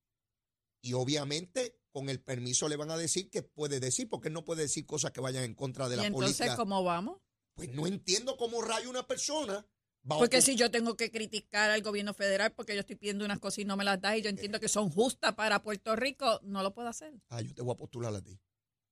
Y 0.81 0.93
obviamente 0.93 1.79
con 1.91 2.09
el 2.09 2.19
permiso 2.19 2.67
le 2.67 2.77
van 2.77 2.89
a 2.89 2.97
decir 2.97 3.29
que 3.29 3.43
puede 3.43 3.79
decir, 3.79 4.09
porque 4.09 4.29
él 4.29 4.33
no 4.33 4.43
puede 4.43 4.63
decir 4.63 4.87
cosas 4.87 5.11
que 5.11 5.21
vayan 5.21 5.43
en 5.43 5.53
contra 5.53 5.87
de 5.87 5.97
y 5.97 5.97
la 5.99 6.07
entonces, 6.07 6.35
política. 6.37 6.55
¿cómo 6.57 6.83
vamos? 6.83 7.21
Pues 7.53 7.69
no 7.73 7.85
entiendo 7.85 8.37
cómo 8.37 8.63
rayo 8.63 8.89
una 8.89 9.05
persona 9.05 9.67
Porque 10.07 10.41
si 10.41 10.55
yo 10.55 10.71
tengo 10.71 10.95
que 10.95 11.11
criticar 11.11 11.69
al 11.69 11.81
gobierno 11.81 12.13
federal 12.13 12.51
porque 12.53 12.73
yo 12.73 12.81
estoy 12.81 12.95
pidiendo 12.95 13.25
unas 13.25 13.39
cosas 13.39 13.59
y 13.59 13.65
no 13.65 13.75
me 13.75 13.83
las 13.83 13.99
da 13.99 14.15
y 14.15 14.21
yo 14.21 14.29
entiendo 14.29 14.59
que 14.59 14.67
son 14.69 14.89
justas 14.89 15.33
para 15.35 15.61
Puerto 15.63 15.95
Rico, 15.95 16.39
no 16.43 16.63
lo 16.63 16.73
puedo 16.73 16.87
hacer. 16.87 17.13
Ah, 17.29 17.41
yo 17.41 17.53
te 17.53 17.61
voy 17.61 17.73
a 17.73 17.77
postular 17.77 18.13
a 18.15 18.21
ti. 18.21 18.39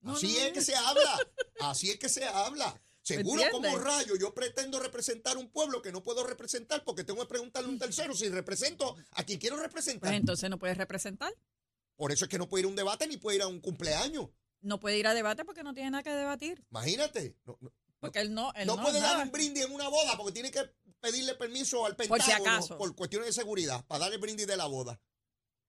No, 0.02 0.14
Así 0.16 0.34
no, 0.34 0.40
es 0.40 0.48
no. 0.50 0.54
que 0.54 0.62
se 0.62 0.76
habla. 0.76 1.18
Así 1.62 1.90
es 1.90 1.98
que 1.98 2.10
se 2.10 2.26
habla. 2.26 2.80
Seguro 3.02 3.44
como 3.52 3.78
rayo 3.78 4.16
yo 4.20 4.34
pretendo 4.34 4.80
representar 4.80 5.38
un 5.38 5.50
pueblo 5.52 5.82
que 5.82 5.92
no 5.92 6.02
puedo 6.02 6.26
representar 6.26 6.84
porque 6.84 7.04
tengo 7.04 7.22
que 7.22 7.28
preguntarle 7.28 7.70
a 7.70 7.72
un 7.72 7.78
tercero 7.80 8.16
si 8.16 8.28
represento 8.30 8.96
a 9.12 9.24
quien 9.24 9.40
quiero 9.40 9.58
representar. 9.58 10.10
Pues 10.10 10.20
entonces 10.20 10.50
no 10.50 10.58
puedes 10.58 10.76
representar. 10.78 11.32
Por 11.96 12.12
eso 12.12 12.26
es 12.26 12.30
que 12.30 12.38
no 12.40 12.50
puede 12.50 12.62
ir 12.62 12.66
a 12.66 12.70
un 12.70 12.76
debate 12.76 13.08
ni 13.08 13.18
puede 13.18 13.38
ir 13.38 13.42
a 13.44 13.48
un 13.48 13.62
cumpleaños. 13.62 14.30
No 14.62 14.80
puede 14.80 14.98
ir 14.98 15.06
a 15.06 15.14
debate 15.14 15.46
porque 15.46 15.62
no 15.64 15.74
tiene 15.76 15.92
nada 15.92 16.02
que 16.04 16.10
debatir. 16.10 16.66
Imagínate. 16.72 17.38
No, 17.46 17.58
no- 17.62 17.72
Porque 18.00 18.20
él 18.20 18.34
no, 18.34 18.52
él 18.56 18.66
no 18.68 18.76
no, 18.76 18.82
puede 18.84 19.00
dar 19.00 19.24
un 19.24 19.32
brindis 19.32 19.66
en 19.66 19.72
una 19.72 19.88
boda 19.88 20.18
porque 20.18 20.34
tiene 20.34 20.50
que 20.52 20.62
pedirle 21.12 21.36
permiso 21.36 21.86
al 21.86 21.96
Por 21.96 22.08
Pentágono 22.08 22.26
si 22.26 22.32
acaso. 22.50 22.78
por 22.78 22.96
cuestiones 22.96 23.28
de 23.28 23.34
seguridad 23.34 23.86
para 23.86 24.00
darle 24.02 24.16
el 24.16 24.22
brindis 24.22 24.48
de 24.48 24.58
la 24.58 24.66
boda. 24.66 25.00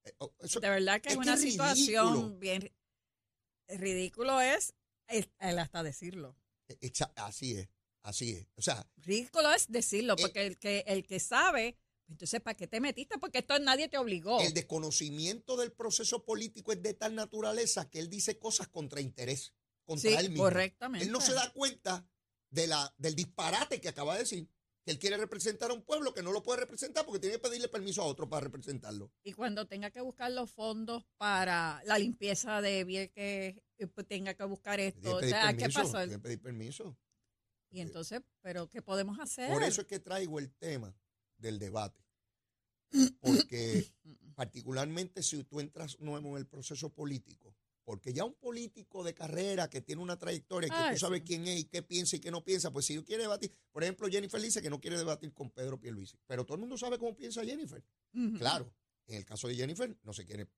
Eh, 0.05 0.13
oh, 0.19 0.33
eso- 0.41 0.61
De 0.61 0.69
verdad 0.71 1.01
que 1.01 1.11
es, 1.11 1.17
una 1.17 1.37
situación 1.37 2.15
ridículo. 2.15 2.39
bien 2.39 2.73
ridículo 3.69 4.41
es 4.41 4.75
el, 5.09 5.31
hasta 5.59 5.83
decirlo. 5.83 6.37
exa- 6.69 7.13
así 7.17 7.57
es, 7.57 7.69
así 8.03 8.33
es. 8.33 8.47
O 8.57 8.63
sea, 8.63 8.87
Ridículo 8.97 9.53
es 9.53 9.71
decirlo, 9.71 10.15
Eh, 10.15 10.23
porque 10.23 10.47
el 10.47 10.59
que 10.59 10.85
el 10.87 11.07
que 11.07 11.21
sabe, 11.21 11.77
entonces 12.09 12.41
¿para 12.41 12.57
qué 12.57 12.67
te 12.67 12.81
metiste? 12.81 13.19
Porque 13.19 13.39
esto 13.39 13.59
nadie 13.59 13.89
te 13.89 13.99
obligó. 13.99 14.41
El 14.41 14.55
desconocimiento 14.55 15.57
del 15.57 15.73
proceso 15.73 16.25
político 16.25 16.73
es 16.73 16.83
de 16.83 16.95
tal 16.95 17.15
naturaleza 17.15 17.89
que 17.91 17.99
él 17.99 18.09
dice 18.09 18.39
cosas 18.39 18.69
contra 18.69 19.01
interés, 19.01 19.53
contra 19.85 20.11
sí, 20.11 20.17
él 20.17 20.31
mismo. 20.31 20.45
correctamente. 20.45 21.07
Él 21.07 21.13
no 21.13 21.21
se 21.21 21.35
da 21.35 21.53
cuenta 21.53 22.05
de 22.51 22.67
la, 22.69 22.93
del 22.97 23.15
disparate 23.17 23.81
que 23.81 23.89
acaba 23.89 24.15
de 24.15 24.21
decir, 24.21 24.49
que 24.87 24.93
él 24.93 25.01
quiere 25.01 25.17
representar 25.17 25.73
a 25.73 25.75
un 25.75 25.83
pueblo 25.83 26.15
que 26.15 26.23
no 26.23 26.31
lo 26.31 26.45
puede 26.45 26.61
representar 26.61 27.05
porque 27.05 27.19
tiene 27.19 27.35
que 27.35 27.41
pedirle 27.41 27.67
permiso 27.67 28.03
a 28.03 28.05
otro 28.05 28.29
para 28.29 28.45
representarlo. 28.45 29.11
Y 29.25 29.33
cuando 29.33 29.67
tenga 29.67 29.91
que 29.91 30.01
buscar 30.01 30.31
los 30.31 30.49
fondos 30.49 31.05
para 31.17 31.83
la 31.87 31.99
limpieza 31.99 32.61
de 32.61 32.85
Vieques, 32.85 33.57
eh, 33.79 33.87
pues 33.93 34.07
tenga 34.07 34.35
que 34.35 34.45
buscar 34.45 34.79
esto. 34.79 35.19
que 35.19 35.27
O 35.27 35.29
sea, 35.29 35.57
¿qué 35.57 35.69
pasó? 35.71 35.99
tiene 35.99 36.13
que 36.13 36.19
pedir 36.21 36.41
permiso. 36.41 36.97
Y 37.69 37.81
entonces, 37.81 38.23
¿pero 38.43 38.69
qué 38.69 38.81
podemos 38.81 39.19
hacer? 39.19 39.53
Por 39.53 39.65
eso 39.65 39.81
es 39.81 39.89
que 39.89 39.99
traigo 39.99 40.39
el 40.39 40.55
tema 40.55 40.97
del 41.37 41.59
debate. 41.59 42.07
Porque 43.21 43.93
particularmente 44.37 45.25
si 45.25 45.43
tú 45.43 45.59
entras 45.59 45.99
nuevo 45.99 46.31
en 46.31 46.37
el 46.37 46.47
proceso 46.47 46.95
político, 46.95 47.57
porque 47.87 48.13
ya 48.13 48.25
un 48.25 48.35
político 48.35 49.05
de 49.05 49.15
carrera 49.15 49.71
que 49.71 49.81
tiene 49.81 50.03
una 50.03 50.19
trayectoria, 50.19 50.69
que 50.69 50.75
Ay, 50.75 50.95
tú 50.95 50.99
sabes 50.99 51.23
quién 51.25 51.47
es 51.47 51.61
y 51.61 51.65
qué 51.67 51.83
piensa 51.83 52.17
y 52.17 52.21
qué 52.21 52.33
no 52.33 52.43
piensa, 52.43 52.73
pues 52.73 52.85
si 52.85 53.01
quiere 53.05 53.23
debatir, 53.23 53.53
por 53.71 53.85
ejemplo, 53.85 54.09
Jennifer 54.09 54.41
dice 54.43 54.61
que 54.61 54.69
no 54.69 54.81
quiere 54.81 54.99
debatir 54.99 55.33
con 55.33 55.51
Pedro 55.53 55.79
Pierluisi, 55.79 56.19
pero 56.27 56.45
todo 56.45 56.57
el 56.57 56.61
mundo 56.63 56.77
sabe 56.77 56.99
cómo 56.99 57.17
piensa 57.17 57.45
Jennifer. 57.45 57.83
Claro, 58.39 58.75
en 59.07 59.15
el 59.19 59.25
caso 59.25 59.47
de 59.47 59.55
Jennifer 59.55 59.97
no 60.03 60.13
se 60.13 60.27
quiere 60.27 60.49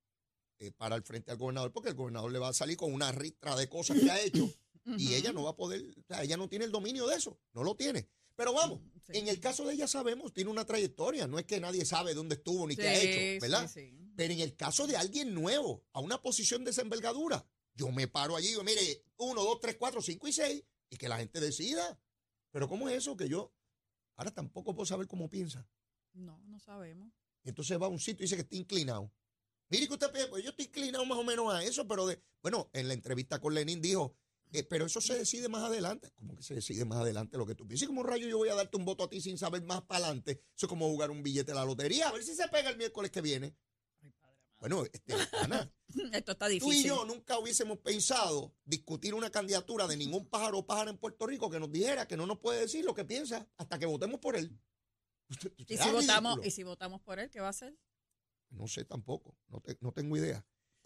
eh, 0.58 0.70
parar 0.72 1.02
frente 1.02 1.30
al 1.30 1.36
gobernador 1.36 1.70
porque 1.70 1.90
el 1.90 1.94
gobernador 1.96 2.32
le 2.32 2.38
va 2.38 2.48
a 2.48 2.54
salir 2.54 2.78
con 2.78 2.94
una 2.94 3.12
ristra 3.12 3.54
de 3.56 3.68
cosas 3.68 4.00
que 4.00 4.10
ha 4.10 4.18
hecho 4.22 4.50
y 4.96 5.12
ella 5.14 5.30
no 5.34 5.42
va 5.42 5.50
a 5.50 5.56
poder, 5.56 5.82
o 5.82 6.02
sea, 6.06 6.22
ella 6.22 6.38
no 6.38 6.48
tiene 6.48 6.64
el 6.64 6.72
dominio 6.72 7.06
de 7.06 7.16
eso, 7.16 7.38
no 7.52 7.62
lo 7.62 7.76
tiene. 7.76 8.08
Pero 8.36 8.54
vamos, 8.54 8.80
Sí. 9.06 9.18
en 9.18 9.28
el 9.28 9.38
caso 9.40 9.66
de 9.66 9.74
ella 9.74 9.86
sabemos, 9.86 10.32
tiene 10.32 10.50
una 10.50 10.64
trayectoria, 10.64 11.26
no 11.26 11.38
es 11.38 11.44
que 11.44 11.60
nadie 11.60 11.84
sabe 11.84 12.14
dónde 12.14 12.36
estuvo 12.36 12.66
ni 12.66 12.74
Sí, 12.74 12.80
qué 12.80 12.88
ha 12.88 13.00
hecho, 13.02 13.40
¿verdad? 13.42 13.68
sí, 13.68 13.80
sí. 13.90 14.07
Pero 14.18 14.34
en 14.34 14.40
el 14.40 14.56
caso 14.56 14.88
de 14.88 14.96
alguien 14.96 15.32
nuevo, 15.32 15.86
a 15.92 16.00
una 16.00 16.20
posición 16.20 16.64
de 16.64 16.72
esa 16.72 16.82
envergadura, 16.82 17.46
yo 17.76 17.92
me 17.92 18.08
paro 18.08 18.34
allí 18.34 18.46
y 18.46 18.50
digo, 18.50 18.64
mire, 18.64 19.04
uno, 19.18 19.44
dos, 19.44 19.60
tres, 19.60 19.76
cuatro, 19.78 20.02
cinco 20.02 20.26
y 20.26 20.32
seis, 20.32 20.64
y 20.90 20.96
que 20.96 21.08
la 21.08 21.18
gente 21.18 21.38
decida. 21.38 22.00
Pero 22.50 22.68
¿cómo 22.68 22.88
es 22.88 22.96
eso 22.96 23.16
que 23.16 23.28
yo 23.28 23.54
ahora 24.16 24.32
tampoco 24.32 24.74
puedo 24.74 24.86
saber 24.86 25.06
cómo 25.06 25.30
piensa? 25.30 25.68
No, 26.14 26.42
no 26.46 26.58
sabemos. 26.58 27.12
Entonces 27.44 27.80
va 27.80 27.86
a 27.86 27.90
un 27.90 28.00
sitio 28.00 28.24
y 28.24 28.26
dice 28.26 28.34
que 28.34 28.42
está 28.42 28.56
inclinado. 28.56 29.12
Mire 29.68 29.86
que 29.86 29.92
usted 29.92 30.10
pues 30.10 30.42
yo 30.42 30.50
estoy 30.50 30.64
inclinado 30.64 31.04
más 31.04 31.18
o 31.18 31.22
menos 31.22 31.54
a 31.54 31.62
eso, 31.62 31.86
pero 31.86 32.04
de, 32.04 32.20
bueno, 32.42 32.70
en 32.72 32.88
la 32.88 32.94
entrevista 32.94 33.40
con 33.40 33.54
Lenin 33.54 33.80
dijo, 33.80 34.16
eh, 34.50 34.64
pero 34.64 34.86
eso 34.86 35.00
se 35.00 35.16
decide 35.16 35.48
más 35.48 35.62
adelante. 35.62 36.10
¿Cómo 36.16 36.34
que 36.34 36.42
se 36.42 36.56
decide 36.56 36.84
más 36.84 36.98
adelante 36.98 37.38
lo 37.38 37.46
que 37.46 37.54
tú 37.54 37.68
piensas? 37.68 37.84
¿Y 37.84 37.86
como 37.86 38.02
rayo 38.02 38.26
yo 38.26 38.38
voy 38.38 38.48
a 38.48 38.56
darte 38.56 38.78
un 38.78 38.84
voto 38.84 39.04
a 39.04 39.08
ti 39.08 39.20
sin 39.20 39.38
saber 39.38 39.62
más 39.62 39.82
para 39.82 40.06
adelante? 40.06 40.42
Eso 40.56 40.66
es 40.66 40.68
como 40.68 40.88
jugar 40.88 41.12
un 41.12 41.22
billete 41.22 41.52
de 41.52 41.54
la 41.54 41.64
lotería, 41.64 42.08
a 42.08 42.12
ver 42.12 42.24
si 42.24 42.34
se 42.34 42.48
pega 42.48 42.68
el 42.68 42.76
miércoles 42.76 43.12
que 43.12 43.20
viene. 43.20 43.54
Bueno, 44.60 44.84
este, 44.92 45.14
Ana, 45.40 45.70
Esto 46.12 46.32
está 46.32 46.46
tú 46.46 46.52
difícil. 46.52 46.80
y 46.84 46.88
yo 46.88 47.04
nunca 47.04 47.38
hubiésemos 47.38 47.78
pensado 47.78 48.54
discutir 48.64 49.14
una 49.14 49.30
candidatura 49.30 49.86
de 49.86 49.96
ningún 49.96 50.28
pájaro 50.28 50.58
o 50.58 50.66
pájara 50.66 50.90
en 50.90 50.98
Puerto 50.98 51.26
Rico 51.26 51.48
que 51.48 51.60
nos 51.60 51.70
dijera 51.70 52.06
que 52.08 52.16
no 52.16 52.26
nos 52.26 52.38
puede 52.38 52.60
decir 52.60 52.84
lo 52.84 52.94
que 52.94 53.04
piensa 53.04 53.48
hasta 53.56 53.78
que 53.78 53.86
votemos 53.86 54.18
por 54.20 54.36
él. 54.36 54.58
¿Y 55.68 55.76
si, 55.76 55.90
votamos. 55.90 56.40
¿Y 56.44 56.50
si 56.50 56.62
votamos 56.64 57.00
por 57.02 57.18
él, 57.18 57.30
qué 57.30 57.40
va 57.40 57.46
a 57.46 57.50
hacer? 57.50 57.76
No 58.50 58.66
sé 58.66 58.84
tampoco, 58.84 59.36
no, 59.48 59.60
te- 59.60 59.76
no 59.80 59.92
tengo 59.92 60.16
idea. 60.16 60.44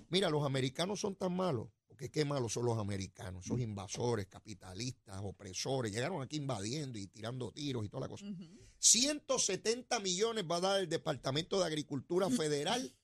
Mira, 0.08 0.28
los 0.28 0.44
americanos 0.44 1.00
son 1.00 1.14
tan 1.14 1.34
malos, 1.34 1.68
porque 1.86 2.10
qué 2.10 2.24
malos 2.24 2.52
son 2.52 2.66
los 2.66 2.76
americanos, 2.76 3.46
esos 3.46 3.60
invasores, 3.60 4.26
capitalistas, 4.26 5.20
opresores, 5.22 5.92
llegaron 5.92 6.20
aquí 6.22 6.36
invadiendo 6.36 6.98
y 6.98 7.06
tirando 7.06 7.52
tiros 7.52 7.84
y 7.84 7.88
toda 7.88 8.02
la 8.02 8.08
cosa. 8.08 8.26
Ujú. 8.26 8.44
170 8.78 10.00
millones 10.00 10.44
va 10.50 10.56
a 10.56 10.60
dar 10.60 10.80
el 10.80 10.88
Departamento 10.88 11.58
de 11.60 11.66
Agricultura 11.66 12.28
Federal 12.30 12.94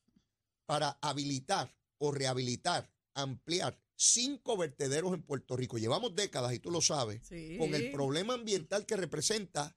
para 0.68 0.98
habilitar 1.00 1.74
o 1.96 2.12
rehabilitar, 2.12 2.92
ampliar 3.14 3.80
cinco 3.96 4.54
vertederos 4.58 5.14
en 5.14 5.22
Puerto 5.22 5.56
Rico. 5.56 5.78
Llevamos 5.78 6.14
décadas, 6.14 6.52
y 6.52 6.58
tú 6.58 6.70
lo 6.70 6.82
sabes, 6.82 7.26
Sí. 7.26 7.56
con 7.56 7.74
el 7.74 7.90
problema 7.90 8.34
ambiental 8.34 8.84
que 8.84 8.94
representa 8.94 9.74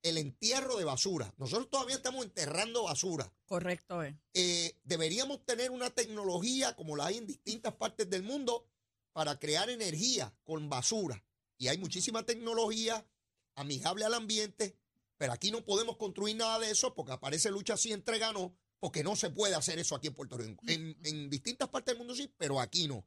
el 0.00 0.16
entierro 0.16 0.76
de 0.76 0.84
basura. 0.84 1.34
Nosotros 1.38 1.68
todavía 1.68 1.96
estamos 1.96 2.24
enterrando 2.24 2.84
basura. 2.84 3.34
Correcto, 3.46 4.04
eh. 4.04 4.16
Eh, 4.32 4.78
deberíamos 4.84 5.44
tener 5.44 5.72
una 5.72 5.90
tecnología 5.90 6.76
como 6.76 6.94
la 6.94 7.06
hay 7.06 7.16
en 7.16 7.26
distintas 7.26 7.74
partes 7.74 8.08
del 8.08 8.22
mundo 8.22 8.70
para 9.12 9.40
crear 9.40 9.68
energía 9.70 10.32
con 10.44 10.68
basura. 10.68 11.24
Y 11.56 11.66
hay 11.66 11.78
muchísima 11.78 12.22
tecnología 12.22 13.04
amigable 13.56 14.04
al 14.04 14.14
ambiente, 14.14 14.78
pero 15.16 15.32
aquí 15.32 15.50
no 15.50 15.64
podemos 15.64 15.96
construir 15.96 16.36
nada 16.36 16.60
de 16.60 16.70
eso 16.70 16.94
porque 16.94 17.10
aparece 17.10 17.50
lucha 17.50 17.74
así 17.74 17.90
entre 17.90 18.18
ganó, 18.18 18.56
porque 18.80 19.02
no 19.02 19.16
se 19.16 19.30
puede 19.30 19.54
hacer 19.54 19.78
eso 19.78 19.94
aquí 19.94 20.08
en 20.08 20.14
Puerto 20.14 20.36
Rico. 20.36 20.62
En, 20.66 20.96
en 21.04 21.30
distintas 21.30 21.68
partes 21.68 21.92
del 21.94 21.98
mundo 21.98 22.14
sí, 22.14 22.32
pero 22.36 22.60
aquí 22.60 22.86
no. 22.88 23.06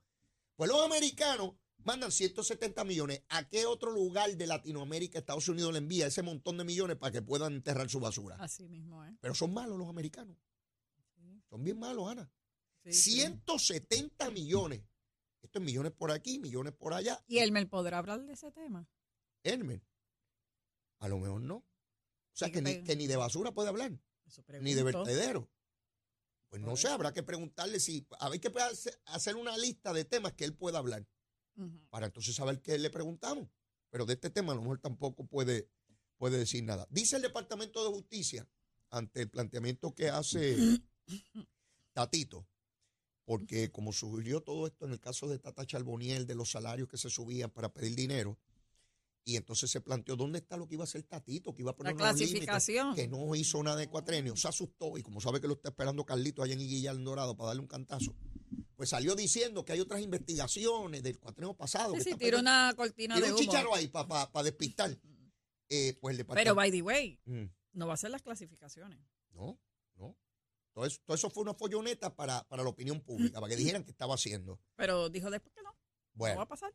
Pues 0.55 0.69
los 0.69 0.81
americanos 0.83 1.53
mandan 1.83 2.11
170 2.11 2.83
millones. 2.83 3.23
¿A 3.29 3.47
qué 3.47 3.65
otro 3.65 3.91
lugar 3.91 4.35
de 4.35 4.47
Latinoamérica, 4.47 5.19
Estados 5.19 5.47
Unidos 5.47 5.71
le 5.71 5.79
envía 5.79 6.07
ese 6.07 6.21
montón 6.21 6.57
de 6.57 6.63
millones 6.63 6.97
para 6.97 7.11
que 7.11 7.21
puedan 7.21 7.53
enterrar 7.53 7.89
su 7.89 7.99
basura? 7.99 8.35
Así 8.39 8.67
mismo, 8.67 9.03
¿eh? 9.05 9.15
Pero 9.21 9.33
son 9.33 9.53
malos 9.53 9.77
los 9.77 9.87
americanos. 9.89 10.37
Sí, 11.15 11.41
Son 11.49 11.63
bien 11.63 11.79
malos, 11.79 12.09
Ana. 12.09 12.31
sí, 12.83 12.93
sí. 12.93 13.11
170 13.21 14.29
millones. 14.31 14.81
Esto 15.41 15.57
es 15.59 15.65
millones 15.65 15.91
por 15.93 16.11
aquí, 16.11 16.37
millones 16.37 16.73
por 16.73 16.93
allá. 16.93 17.23
¿Y 17.27 17.39
Elmer 17.39 17.67
podrá 17.67 17.97
hablar 17.97 18.23
de 18.25 18.33
ese 18.33 18.51
tema? 18.51 18.87
Hermen. 19.43 19.83
A 20.99 21.07
lo 21.07 21.17
mejor 21.17 21.41
no. 21.41 21.55
O 21.55 21.65
sea, 22.33 22.51
que 22.51 22.61
ni, 22.61 22.83
que 22.83 22.96
ni 22.96 23.07
de 23.07 23.15
basura 23.15 23.51
puede 23.51 23.69
hablar, 23.69 23.91
ni 24.61 24.74
de 24.74 24.83
vertedero. 24.83 25.50
Pues 26.51 26.61
no 26.61 26.75
sé, 26.75 26.90
habrá 26.90 27.14
que 27.14 27.24
preguntarle 27.24 27.79
si. 27.79 28.05
A 28.20 28.27
ver 28.27 28.42
que 28.42 28.50
pueda 28.51 28.68
hacer- 29.05 29.35
una 29.37 29.57
lista 29.57 29.94
de 29.94 30.03
temas 30.03 30.33
que 30.33 30.44
él 30.44 30.53
pueda 30.53 30.79
hablar, 30.79 31.07
para 31.90 32.07
entonces 32.07 32.35
saber 32.35 32.61
qué 32.61 32.77
le 32.77 32.90
preguntamos. 32.90 33.48
Pero 33.90 34.05
de 34.05 34.14
este 34.14 34.29
tema 34.29 34.51
a 34.51 34.55
lo 34.55 34.61
mejor 34.61 34.79
tampoco 34.79 35.25
puede, 35.25 35.70
puede 36.18 36.37
decir 36.37 36.64
nada. 36.66 36.85
Dice 36.92 37.16
el 37.16 37.22
Departamento 37.22 37.81
de 37.85 37.92
Justicia, 37.96 38.46
ante 38.90 39.22
el 39.22 39.29
planteamiento 39.29 39.96
que 39.96 40.09
hace 40.09 40.57
Tatito, 41.94 42.46
porque 43.24 43.72
como 43.72 43.94
surgió 43.94 44.42
todo 44.42 44.68
esto 44.68 44.85
en 44.85 44.92
el 44.92 45.00
caso 45.00 45.29
de 45.29 45.40
Tata 45.40 45.66
Charboniel, 45.66 46.27
de 46.27 46.35
los 46.35 46.51
salarios 46.51 46.90
que 46.90 46.98
se 46.98 47.09
subían 47.09 47.50
para 47.50 47.72
pedir 47.74 47.96
dinero, 47.96 48.37
y 49.24 49.36
entonces 49.36 49.70
se 49.70 49.81
planteó 49.81 50.16
dónde 50.16 50.40
está 50.40 50.57
lo 50.57 50.68
que 50.68 50.75
iba 50.75 50.84
a 50.84 50.86
hacer 50.86 51.03
Tatito, 51.03 51.53
que 51.53 51.62
iba 51.62 51.72
a 51.72 51.74
La 51.74 51.77
poner 51.77 51.94
límites, 51.96 52.18
clasificación. 52.18 52.96
que 52.96 53.07
no 53.07 53.34
hizo 53.36 53.62
nada 53.62 53.77
de 53.77 53.88
cuatrenio, 53.88 54.36
se 54.36 54.48
asustó, 54.48 54.98
y 54.98 55.03
como 55.03 55.22
sabe 55.22 55.40
que 55.42 55.48
lo 55.48 55.53
está 55.53 55.70
esperando 55.70 56.05
Carlito 56.05 56.42
allá 56.44 56.53
en 56.53 56.62
Iguillar 56.62 56.96
en 56.96 57.03
Dorado 57.03 57.36
para 57.38 57.48
darle 57.50 57.62
un 57.62 57.68
cantazo, 57.68 58.16
pues 58.75 58.90
salió 58.90 59.16
diciendo 59.16 59.64
que 59.64 59.74
hay 59.74 59.79
otras 59.79 60.01
investigaciones 60.01 61.03
del 61.03 61.20
cuatrenio 61.20 61.53
pasado. 61.53 61.92
Sí, 61.94 61.98
que 62.00 62.03
sí, 62.03 62.10
pendientes. 62.12 62.40
una 62.42 62.74
cortina 62.75 63.16
Tira 63.16 63.27
de 63.27 63.34
un 63.34 63.40
humo. 63.40 63.51
chicharo 63.51 63.75
ahí 63.75 63.88
para 63.88 64.27
despistar. 64.44 64.98
Eh, 65.70 65.96
pues 66.01 66.18
el 66.20 66.25
Pero, 66.25 66.55
by 66.55 66.72
the 66.72 66.81
way, 66.81 67.20
Mm. 67.25 67.46
no 67.74 67.88
va 67.88 67.94
a 67.94 67.98
ser 67.98 68.10
las 68.12 68.22
clasificaciones. 68.24 69.00
No, 69.34 69.57
no. 69.96 70.18
Todo 70.74 70.86
eso, 70.86 71.00
todo 71.05 71.16
eso 71.16 71.29
fue 71.29 71.44
una 71.44 71.53
folloneta 71.53 72.16
para, 72.16 72.44
para 72.48 72.64
la 72.64 72.70
opinión 72.70 73.01
pública, 73.01 73.40
para 73.40 73.50
que 73.50 73.55
dijeran 73.77 73.84
que 73.84 73.92
estaba 73.92 74.16
haciendo. 74.16 74.60
Pero 74.75 75.10
dijo 75.10 75.29
después 75.29 75.53
que 75.53 75.62
no. 75.62 75.70
No 75.70 75.75
va 75.75 75.77
Bueno, 76.16 76.42
a 76.42 76.48
pasar. 76.48 76.74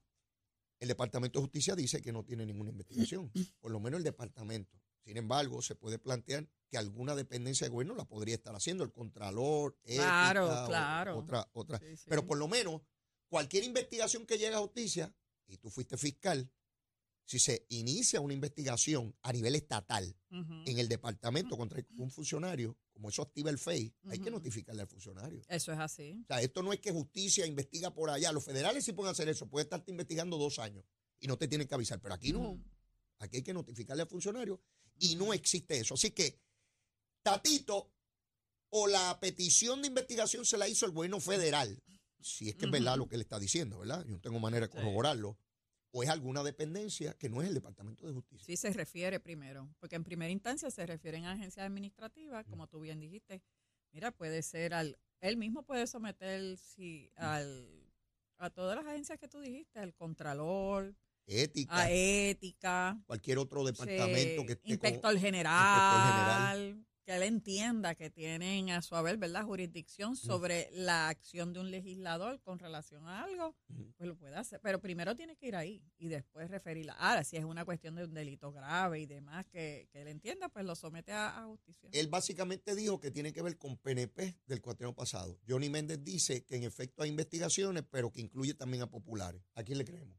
El 0.79 0.89
Departamento 0.89 1.39
de 1.39 1.45
Justicia 1.45 1.75
dice 1.75 2.03
que 2.03 2.13
no 2.13 2.25
tiene 2.25 2.45
ninguna 2.47 2.71
investigación, 2.71 3.31
por 3.61 3.71
lo 3.71 3.81
menos 3.81 3.99
el 3.99 4.05
departamento. 4.05 4.79
Sin 5.05 5.17
embargo, 5.17 5.63
se 5.63 5.75
puede 5.77 5.99
plantear 5.99 6.49
que 6.69 6.77
alguna 6.79 7.15
dependencia 7.15 7.67
de 7.67 7.73
gobierno 7.73 7.95
la 7.95 8.05
podría 8.07 8.35
estar 8.35 8.55
haciendo, 8.55 8.83
el 8.83 8.93
Contralor, 8.93 9.77
Claro, 9.85 10.47
ética, 10.47 10.67
claro. 10.67 11.19
otra, 11.19 11.49
otra. 11.53 11.79
Sí, 11.79 11.97
sí. 11.97 12.05
Pero 12.09 12.27
por 12.27 12.39
lo 12.39 12.49
menos, 12.49 12.83
cualquier 13.29 13.65
investigación 13.65 14.27
que 14.27 14.37
llegue 14.37 14.55
a 14.57 14.59
justicia, 14.59 15.15
y 15.47 15.59
tú 15.59 15.71
fuiste 15.71 15.97
fiscal, 15.97 16.51
si 17.27 17.41
se 17.41 17.67
inicia 17.71 18.21
una 18.21 18.35
investigación 18.35 19.15
a 19.23 19.33
nivel 19.33 19.57
estatal 19.57 20.17
en 20.31 20.79
el 20.79 20.89
departamento 20.89 21.57
contra 21.57 21.85
un 21.99 22.11
funcionario, 22.11 22.79
como 22.93 23.09
eso 23.09 23.23
activa 23.23 23.51
el 23.51 23.59
FEI, 23.59 23.93
hay 24.05 24.21
que 24.21 24.31
notificarle 24.31 24.83
al 24.83 24.89
funcionario. 24.89 25.43
Eso 25.49 25.73
es 25.73 25.79
así. 25.79 26.21
O 26.23 26.27
sea, 26.27 26.41
esto 26.41 26.63
no 26.63 26.73
es 26.73 26.81
que 26.81 26.93
justicia 26.93 27.45
investiga 27.45 27.93
por 27.93 28.11
allá. 28.11 28.31
Los 28.31 28.45
federales 28.45 28.85
sí 28.85 28.93
pueden 28.93 29.11
hacer 29.11 29.29
eso. 29.29 29.49
Puede 29.49 29.65
estarte 29.65 29.91
investigando 29.91 30.39
dos 30.39 30.61
años 30.61 30.85
y 31.19 31.27
no 31.27 31.37
te 31.37 31.49
tienen 31.49 31.67
que 31.67 31.75
avisar. 31.75 32.01
Pero 32.01 32.15
aquí 32.15 32.33
no. 32.33 32.63
Aquí 33.19 33.39
hay 33.39 33.43
que 33.43 33.55
notificarle 33.55 34.03
al 34.03 34.09
funcionario 34.09 34.63
y 34.99 35.17
no 35.17 35.33
existe 35.35 35.79
eso. 35.79 35.95
Así 35.95 36.13
que, 36.13 36.41
Tatito, 37.23 37.93
o 38.71 38.87
la 38.87 39.19
petición 39.19 39.83
de 39.83 39.89
investigación 39.89 40.45
se 40.45 40.59
la 40.59 40.69
hizo 40.69 40.87
el 40.87 40.93
gobierno 40.93 41.19
federal, 41.19 41.83
si 42.21 42.51
es 42.51 42.55
que 42.55 42.67
es 42.67 42.71
verdad 42.71 42.97
lo 42.97 43.09
que 43.09 43.17
él 43.17 43.23
está 43.23 43.41
diciendo, 43.41 43.81
¿verdad? 43.81 44.05
Yo 44.07 44.13
no 44.13 44.21
tengo 44.21 44.39
manera 44.39 44.69
de 44.69 44.73
corroborarlo. 44.73 45.39
O 45.99 46.03
es 46.03 46.11
alguna 46.11 46.43
dependencia 46.43 47.15
que 47.15 47.31
no 47.31 47.41
es 47.41 47.49
el 47.49 47.55
Departamento 47.55 48.07
de 48.07 48.13
Justicia. 48.13 48.45
Sí 48.45 48.59
se 48.59 48.71
refiere 48.71 49.19
primero, 49.19 49.67
porque 49.81 49.97
en 49.97 50.05
primera 50.05 50.31
instancia 50.31 50.71
se 50.71 50.85
refieren 50.85 51.25
a 51.25 51.33
agencias 51.33 51.65
administrativas, 51.65 52.45
como 52.45 52.67
tú 52.67 52.81
bien 52.81 53.01
dijiste. 53.01 53.43
Mira, 53.93 54.11
puede 54.13 54.43
ser 54.43 54.75
al, 54.75 54.99
él 55.23 55.39
mismo 55.39 55.63
puede 55.63 55.87
someter 55.87 56.59
si, 56.59 57.11
al, 57.17 57.91
a 58.37 58.51
todas 58.51 58.77
las 58.77 58.85
agencias 58.85 59.19
que 59.19 59.27
tú 59.27 59.41
dijiste, 59.41 59.79
al 59.79 59.95
Contralor, 59.95 60.95
Ética, 61.27 61.75
a 61.75 61.91
Ética, 61.91 63.03
cualquier 63.07 63.39
otro 63.39 63.65
departamento 63.65 64.45
que 64.45 64.53
esté 64.53 64.63
como- 64.63 64.73
inspector 64.75 65.19
general, 65.19 66.85
que 67.07 67.15
él 67.15 67.23
entienda 67.23 67.95
que 67.95 68.11
tienen 68.11 68.71
a 68.71 68.83
su 68.83 68.97
haber, 68.97 69.17
¿verdad?, 69.17 69.45
jurisdicción 69.45 70.17
sobre 70.17 70.69
la 70.73 71.09
acción 71.09 71.53
de 71.53 71.61
un 71.61 71.71
legislador 71.71 72.41
con 72.41 72.59
relación 72.59 73.07
a 73.07 73.23
algo, 73.23 73.55
pues 73.97 74.09
lo 74.09 74.17
puede 74.17 74.35
hacer. 74.35 74.61
Pero 74.61 74.81
primero 74.81 75.15
tiene 75.15 75.37
que 75.37 75.47
ir 75.47 75.55
ahí 75.55 75.85
y 75.99 76.09
después 76.09 76.51
referirla. 76.51 76.95
Ahora, 76.95 77.23
si 77.23 77.37
es 77.37 77.45
una 77.45 77.65
cuestión 77.65 77.95
de 77.95 78.05
un 78.05 78.13
delito 78.13 78.51
grave 78.53 78.99
y 78.99 79.07
demás 79.07 79.47
que, 79.47 79.89
que 79.93 80.03
él 80.03 80.09
entienda, 80.09 80.49
pues 80.49 80.65
lo 80.65 80.75
somete 80.75 81.13
a, 81.13 81.39
a 81.39 81.47
justicia. 81.47 81.89
Él 81.93 82.09
básicamente 82.09 82.75
dijo 82.75 82.99
que 82.99 83.13
tiene 83.13 83.33
que 83.33 83.41
ver 83.41 83.57
con 83.57 83.77
PNP 83.77 84.41
del 84.47 84.61
cuatrienio 84.61 84.97
pasado. 84.97 85.39
Johnny 85.49 85.69
Méndez 85.71 86.03
dice 86.03 86.45
que 86.45 86.57
en 86.57 86.65
efecto 86.65 87.05
hay 87.05 87.11
investigaciones, 87.11 87.85
pero 87.89 88.11
que 88.11 88.21
incluye 88.21 88.55
también 88.55 88.83
a 88.83 88.91
populares. 88.91 89.41
¿A 89.55 89.63
quién 89.63 89.79
le 89.79 89.85
creemos? 89.85 90.19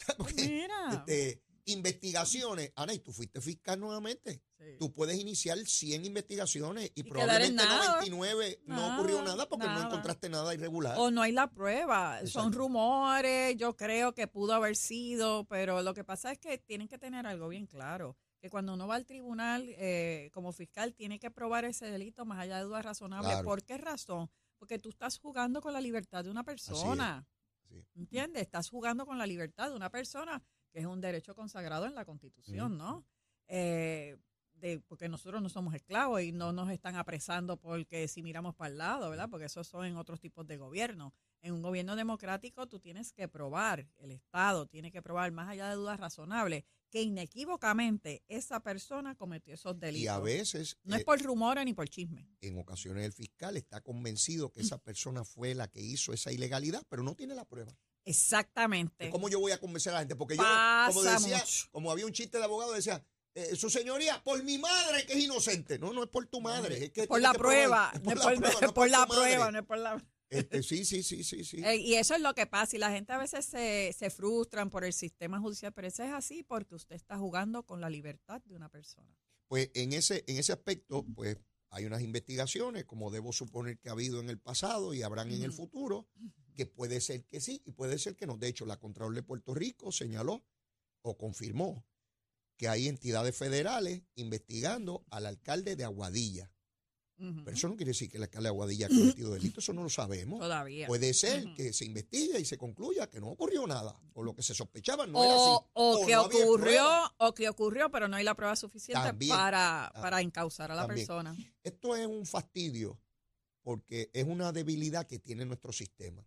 Porque, 0.18 0.48
Mira. 0.48 0.90
este, 0.92 1.43
investigaciones. 1.66 2.72
Ana, 2.76 2.94
y 2.94 2.98
tú 2.98 3.12
fuiste 3.12 3.40
fiscal 3.40 3.80
nuevamente. 3.80 4.42
Sí. 4.58 4.76
Tú 4.78 4.92
puedes 4.92 5.18
iniciar 5.18 5.58
100 5.58 6.04
investigaciones 6.04 6.90
y, 6.94 7.02
probablemente 7.04 7.64
nada. 7.64 8.00
99 8.00 8.62
no 8.66 8.94
ocurrió 8.94 9.22
nada 9.22 9.48
porque 9.48 9.66
no 9.66 9.82
encontraste 9.82 10.28
nada 10.28 10.54
irregular. 10.54 10.96
O 10.98 11.10
no 11.10 11.22
hay 11.22 11.32
la 11.32 11.50
prueba, 11.50 12.24
son 12.26 12.52
rumores, 12.52 13.56
yo 13.56 13.76
creo 13.76 14.14
que 14.14 14.26
pudo 14.26 14.54
haber 14.54 14.76
sido, 14.76 15.44
pero 15.44 15.82
lo 15.82 15.94
que 15.94 16.04
pasa 16.04 16.32
es 16.32 16.38
que 16.38 16.58
tienen 16.58 16.88
que 16.88 16.98
tener 16.98 17.26
algo 17.26 17.48
bien 17.48 17.66
claro, 17.66 18.16
que 18.40 18.50
cuando 18.50 18.74
uno 18.74 18.86
va 18.86 18.96
al 18.96 19.06
tribunal 19.06 19.66
eh, 19.78 20.30
como 20.32 20.52
fiscal 20.52 20.94
tiene 20.94 21.18
que 21.18 21.30
probar 21.30 21.64
ese 21.64 21.90
delito 21.90 22.24
más 22.24 22.40
allá 22.40 22.58
de 22.58 22.64
dudas 22.64 22.84
razonables. 22.84 23.32
Claro. 23.32 23.44
¿Por 23.44 23.62
qué 23.64 23.78
razón? 23.78 24.30
Porque 24.58 24.78
tú 24.78 24.90
estás 24.90 25.18
jugando 25.18 25.60
con 25.60 25.72
la 25.72 25.80
libertad 25.80 26.24
de 26.24 26.30
una 26.30 26.44
persona. 26.44 27.26
Así 27.64 27.74
sí. 27.74 27.86
¿Entiendes? 27.96 28.42
Estás 28.42 28.70
jugando 28.70 29.04
con 29.06 29.18
la 29.18 29.26
libertad 29.26 29.70
de 29.70 29.76
una 29.76 29.90
persona 29.90 30.42
que 30.74 30.80
es 30.80 30.86
un 30.86 31.00
derecho 31.00 31.36
consagrado 31.36 31.86
en 31.86 31.94
la 31.94 32.04
Constitución, 32.04 32.76
¿no? 32.76 33.06
Eh, 33.46 34.16
de, 34.54 34.80
porque 34.80 35.08
nosotros 35.08 35.40
no 35.40 35.48
somos 35.48 35.72
esclavos 35.72 36.20
y 36.20 36.32
no 36.32 36.52
nos 36.52 36.68
están 36.70 36.96
apresando 36.96 37.56
porque 37.56 38.08
si 38.08 38.22
miramos 38.22 38.56
para 38.56 38.72
el 38.72 38.78
lado, 38.78 39.08
¿verdad? 39.08 39.28
Porque 39.30 39.46
esos 39.46 39.68
son 39.68 39.84
en 39.84 39.96
otros 39.96 40.20
tipos 40.20 40.44
de 40.48 40.56
gobierno. 40.56 41.14
En 41.42 41.54
un 41.54 41.62
gobierno 41.62 41.94
democrático 41.94 42.66
tú 42.66 42.80
tienes 42.80 43.12
que 43.12 43.28
probar, 43.28 43.88
el 43.98 44.10
Estado 44.10 44.66
tiene 44.66 44.90
que 44.90 45.00
probar, 45.00 45.30
más 45.30 45.48
allá 45.48 45.68
de 45.68 45.76
dudas 45.76 46.00
razonables, 46.00 46.64
que 46.90 47.02
inequívocamente 47.02 48.24
esa 48.26 48.60
persona 48.60 49.14
cometió 49.14 49.54
esos 49.54 49.78
delitos. 49.78 50.04
Y 50.04 50.08
a 50.08 50.18
veces, 50.18 50.76
no 50.82 50.96
es 50.96 51.02
eh, 51.02 51.04
por 51.04 51.22
rumores 51.22 51.64
ni 51.64 51.72
por 51.72 51.88
chisme. 51.88 52.28
en 52.40 52.58
ocasiones 52.58 53.04
el 53.04 53.12
fiscal 53.12 53.56
está 53.56 53.80
convencido 53.80 54.50
que 54.50 54.62
esa 54.62 54.78
persona 54.78 55.24
fue 55.24 55.54
la 55.54 55.68
que 55.68 55.80
hizo 55.80 56.12
esa 56.12 56.32
ilegalidad, 56.32 56.82
pero 56.88 57.04
no 57.04 57.14
tiene 57.14 57.36
la 57.36 57.44
prueba. 57.44 57.76
Exactamente. 58.04 59.10
¿Cómo 59.10 59.28
yo 59.28 59.40
voy 59.40 59.52
a 59.52 59.58
convencer 59.58 59.90
a 59.92 59.94
la 59.94 60.00
gente? 60.00 60.16
Porque 60.16 60.36
yo, 60.36 60.42
como 60.88 61.02
decía, 61.02 61.38
mucho. 61.38 61.66
como 61.70 61.90
había 61.90 62.06
un 62.06 62.12
chiste 62.12 62.38
de 62.38 62.44
abogado, 62.44 62.72
decía, 62.72 63.04
eh, 63.34 63.56
su 63.56 63.68
señoría, 63.68 64.22
por 64.22 64.42
mi 64.44 64.58
madre 64.58 65.04
que 65.06 65.14
es 65.14 65.24
inocente. 65.24 65.78
No, 65.78 65.92
no 65.92 66.04
es 66.04 66.08
por 66.08 66.26
tu 66.26 66.40
madre. 66.40 66.84
Es 66.84 66.90
que 66.90 67.06
por 67.06 67.20
la 67.20 67.32
que 67.32 67.38
prueba, 67.38 67.90
Es 67.94 68.00
por 68.00 68.16
la 68.16 68.24
prueba, 68.24 68.40
no 68.60 68.66
es 68.66 68.72
por 68.72 68.90
la 68.90 69.06
prueba, 69.06 69.50
no 69.50 69.58
es 69.58 69.64
por 69.64 69.78
la 69.78 70.04
Este, 70.30 70.62
sí, 70.62 70.84
sí, 70.84 71.02
sí, 71.02 71.24
sí, 71.24 71.44
sí. 71.44 71.64
Eh, 71.64 71.76
y 71.76 71.94
eso 71.94 72.14
es 72.14 72.20
lo 72.20 72.34
que 72.34 72.46
pasa 72.46 72.76
y 72.76 72.78
la 72.78 72.90
gente 72.90 73.12
a 73.12 73.18
veces 73.18 73.44
se, 73.44 73.92
se 73.92 74.10
frustran 74.10 74.70
por 74.70 74.84
el 74.84 74.92
sistema 74.92 75.40
judicial, 75.40 75.72
pero 75.72 75.88
eso 75.88 76.04
es 76.04 76.12
así 76.12 76.42
porque 76.42 76.74
usted 76.74 76.94
está 76.94 77.16
jugando 77.16 77.64
con 77.64 77.80
la 77.80 77.90
libertad 77.90 78.40
de 78.44 78.54
una 78.54 78.68
persona. 78.68 79.18
Pues 79.48 79.70
en 79.74 79.92
ese, 79.92 80.24
en 80.26 80.38
ese 80.38 80.52
aspecto, 80.52 81.04
pues 81.14 81.36
hay 81.70 81.86
unas 81.86 82.02
investigaciones, 82.02 82.84
como 82.84 83.10
debo 83.10 83.32
suponer 83.32 83.78
que 83.78 83.88
ha 83.88 83.92
habido 83.92 84.20
en 84.20 84.30
el 84.30 84.38
pasado 84.38 84.94
y 84.94 85.02
habrán 85.02 85.32
en 85.32 85.42
el 85.42 85.52
futuro, 85.52 86.08
que 86.54 86.66
puede 86.66 87.00
ser 87.00 87.24
que 87.24 87.40
sí 87.40 87.62
y 87.64 87.72
puede 87.72 87.98
ser 87.98 88.16
que 88.16 88.26
no. 88.26 88.36
De 88.36 88.48
hecho, 88.48 88.64
la 88.66 88.78
Contralor 88.78 89.14
de 89.14 89.22
Puerto 89.22 89.54
Rico 89.54 89.92
señaló 89.92 90.44
o 91.02 91.16
confirmó 91.18 91.84
que 92.56 92.68
hay 92.68 92.88
entidades 92.88 93.36
federales 93.36 94.02
investigando 94.14 95.04
al 95.10 95.26
alcalde 95.26 95.76
de 95.76 95.84
Aguadilla. 95.84 96.50
Pero 97.16 97.52
eso 97.56 97.68
no 97.68 97.76
quiere 97.76 97.90
decir 97.90 98.10
que 98.10 98.16
el 98.16 98.24
alcalde 98.24 98.48
de 98.48 98.50
Aguadilla 98.50 98.86
ha 98.86 98.88
cometido 98.88 99.32
delito, 99.32 99.60
eso 99.60 99.72
no 99.72 99.84
lo 99.84 99.88
sabemos. 99.88 100.40
Todavía. 100.40 100.88
Puede 100.88 101.14
ser 101.14 101.54
que 101.54 101.72
se 101.72 101.84
investigue 101.84 102.40
y 102.40 102.44
se 102.44 102.58
concluya 102.58 103.08
que 103.08 103.20
no 103.20 103.28
ocurrió 103.28 103.66
nada, 103.68 103.96
o 104.14 104.22
lo 104.24 104.34
que 104.34 104.42
se 104.42 104.52
sospechaba 104.52 105.06
no 105.06 105.22
era 105.22 105.32
así. 105.32 105.42
o, 105.44 105.68
o 105.74 106.06
que 106.06 106.12
no 106.12 106.22
ocurrió, 106.24 106.86
o 107.18 107.32
que 107.32 107.48
ocurrió, 107.48 107.90
pero 107.90 108.08
no 108.08 108.16
hay 108.16 108.24
la 108.24 108.34
prueba 108.34 108.56
suficiente 108.56 109.00
También. 109.06 109.30
para, 109.34 109.86
Ah, 109.86 109.92
para 110.02 110.20
encauzar 110.20 110.72
a 110.72 110.74
la 110.74 110.86
también. 110.86 111.06
persona. 111.06 111.36
Esto 111.62 111.94
es 111.94 112.06
un 112.06 112.26
fastidio 112.26 113.00
porque 113.62 114.10
es 114.12 114.26
una 114.26 114.50
debilidad 114.52 115.06
que 115.06 115.18
tiene 115.20 115.44
nuestro 115.46 115.72
sistema. 115.72 116.26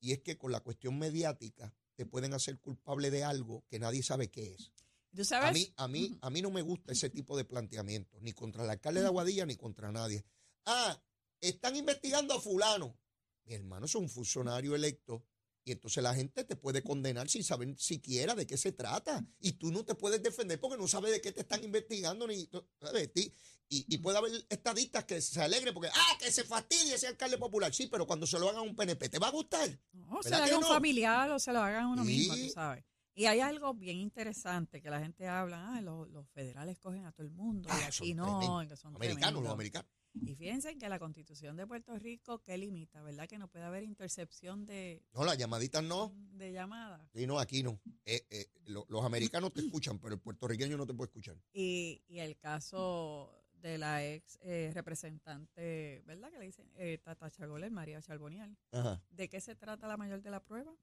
Y 0.00 0.12
es 0.12 0.20
que 0.20 0.36
con 0.36 0.52
la 0.52 0.60
cuestión 0.60 0.98
mediática 0.98 1.72
te 1.94 2.06
pueden 2.06 2.34
hacer 2.34 2.58
culpable 2.60 3.10
de 3.10 3.24
algo 3.24 3.64
que 3.68 3.78
nadie 3.78 4.02
sabe 4.02 4.30
qué 4.30 4.54
es. 4.54 4.72
¿Tú 5.14 5.24
sabes? 5.24 5.48
A 5.48 5.52
mí, 5.52 5.72
a 5.76 5.88
mí, 5.88 6.18
a 6.20 6.30
mí 6.30 6.42
no 6.42 6.50
me 6.50 6.60
gusta 6.62 6.92
ese 6.92 7.08
tipo 7.08 7.36
de 7.36 7.44
planteamiento, 7.44 8.18
ni 8.20 8.32
contra 8.32 8.64
el 8.64 8.70
alcalde 8.70 9.00
de 9.00 9.06
Aguadilla 9.06 9.46
ni 9.46 9.56
contra 9.56 9.90
nadie. 9.90 10.24
Ah, 10.66 11.00
están 11.40 11.76
investigando 11.76 12.34
a 12.34 12.40
fulano. 12.40 12.98
Mi 13.44 13.54
hermano 13.54 13.86
es 13.86 13.94
un 13.94 14.08
funcionario 14.10 14.74
electo 14.74 15.24
y 15.66 15.72
entonces 15.72 16.00
la 16.02 16.14
gente 16.14 16.44
te 16.44 16.54
puede 16.54 16.80
condenar 16.82 17.28
sin 17.28 17.42
saber 17.42 17.74
siquiera 17.76 18.36
de 18.36 18.46
qué 18.46 18.56
se 18.56 18.70
trata. 18.70 19.26
Y 19.40 19.52
tú 19.52 19.72
no 19.72 19.84
te 19.84 19.96
puedes 19.96 20.22
defender 20.22 20.60
porque 20.60 20.78
no 20.78 20.86
sabes 20.86 21.10
de 21.10 21.20
qué 21.20 21.32
te 21.32 21.40
están 21.40 21.62
investigando 21.64 22.26
ni 22.28 22.48
¿sabes? 22.80 23.12
Ti- 23.12 23.32
Y, 23.68 23.84
y 23.92 23.98
puede 23.98 24.16
haber 24.16 24.30
estadistas 24.48 25.04
que 25.06 25.20
se 25.20 25.42
alegren 25.42 25.74
porque, 25.74 25.90
ah, 25.92 26.18
que 26.20 26.30
se 26.30 26.44
fastidie 26.44 26.94
ese 26.94 27.08
alcalde 27.08 27.36
popular. 27.36 27.74
Sí, 27.74 27.88
pero 27.88 28.06
cuando 28.06 28.24
se 28.24 28.38
lo 28.38 28.46
hagan 28.48 28.60
a 28.60 28.62
un 28.62 28.76
PNP, 28.76 29.08
¿te 29.08 29.18
va 29.18 29.26
a 29.26 29.32
gustar? 29.32 29.68
No, 29.92 30.22
se 30.22 30.30
¿Verdad 30.30 30.38
lo 30.38 30.44
que 30.44 30.50
haga 30.50 30.58
un 30.58 30.62
no? 30.62 30.68
familiar 30.68 31.30
o 31.32 31.38
se 31.40 31.52
lo 31.52 31.60
hagan 31.60 31.86
uno 31.86 32.04
mismo, 32.04 32.34
tú 32.36 32.48
sabes. 32.54 32.84
Y 33.18 33.24
hay 33.24 33.40
algo 33.40 33.72
bien 33.72 33.96
interesante 33.96 34.82
que 34.82 34.90
la 34.90 35.00
gente 35.00 35.26
habla, 35.26 35.74
ah, 35.74 35.80
los, 35.80 36.06
los 36.10 36.28
federales 36.28 36.78
cogen 36.78 37.06
a 37.06 37.12
todo 37.12 37.22
el 37.26 37.32
mundo 37.32 37.66
y 37.70 37.72
Ah, 37.72 37.86
aquí 37.88 38.12
no, 38.14 38.62
que 38.68 38.76
son 38.76 38.94
Americanos, 38.94 39.42
los 39.42 39.50
americanos. 39.52 39.90
Y 40.22 40.34
fíjense 40.34 40.76
que 40.76 40.86
la 40.88 40.98
constitución 40.98 41.56
de 41.56 41.66
Puerto 41.66 41.98
Rico, 41.98 42.42
¿qué 42.42 42.56
limita? 42.58 43.02
¿Verdad? 43.02 43.26
Que 43.26 43.38
no 43.38 43.48
puede 43.48 43.64
haber 43.64 43.84
intercepción 43.84 44.66
de, 44.66 45.02
No, 45.14 45.24
las 45.24 45.36
llamaditas 45.38 45.82
no. 45.82 46.12
de 46.32 46.52
llamadas. 46.52 47.08
Sí, 47.14 47.26
no, 47.26 47.38
aquí 47.38 47.62
no. 47.62 47.80
Eh, 48.04 48.26
eh, 48.30 48.46
lo- 48.66 48.84
los 48.88 49.02
americanos 49.04 49.52
te 49.52 49.60
escuchan, 49.62 49.98
pero 49.98 50.14
el 50.14 50.20
puertorriqueño 50.20 50.76
no 50.76 50.86
te 50.86 50.92
puede 50.94 51.08
escuchar. 51.08 51.36
Y, 51.54 52.02
y 52.08 52.18
el 52.18 52.36
caso 52.38 53.32
de 53.54 53.78
la 53.78 54.04
ex 54.06 54.38
eh, 54.42 54.70
representante, 54.74 56.02
¿verdad? 56.06 56.30
Que 56.30 56.38
le 56.38 56.44
dicen 56.46 56.70
eh, 56.76 56.98
Tata 57.02 57.30
Chagoler, 57.30 57.70
María 57.70 58.00
Charbonial. 58.02 58.56
Ajá. 58.72 59.02
¿De 59.10 59.28
qué 59.28 59.40
se 59.40 59.54
trata 59.56 59.86
la 59.88 59.96
mayor 59.96 60.22
de 60.22 60.30
la 60.30 60.40
prueba? 60.44 60.74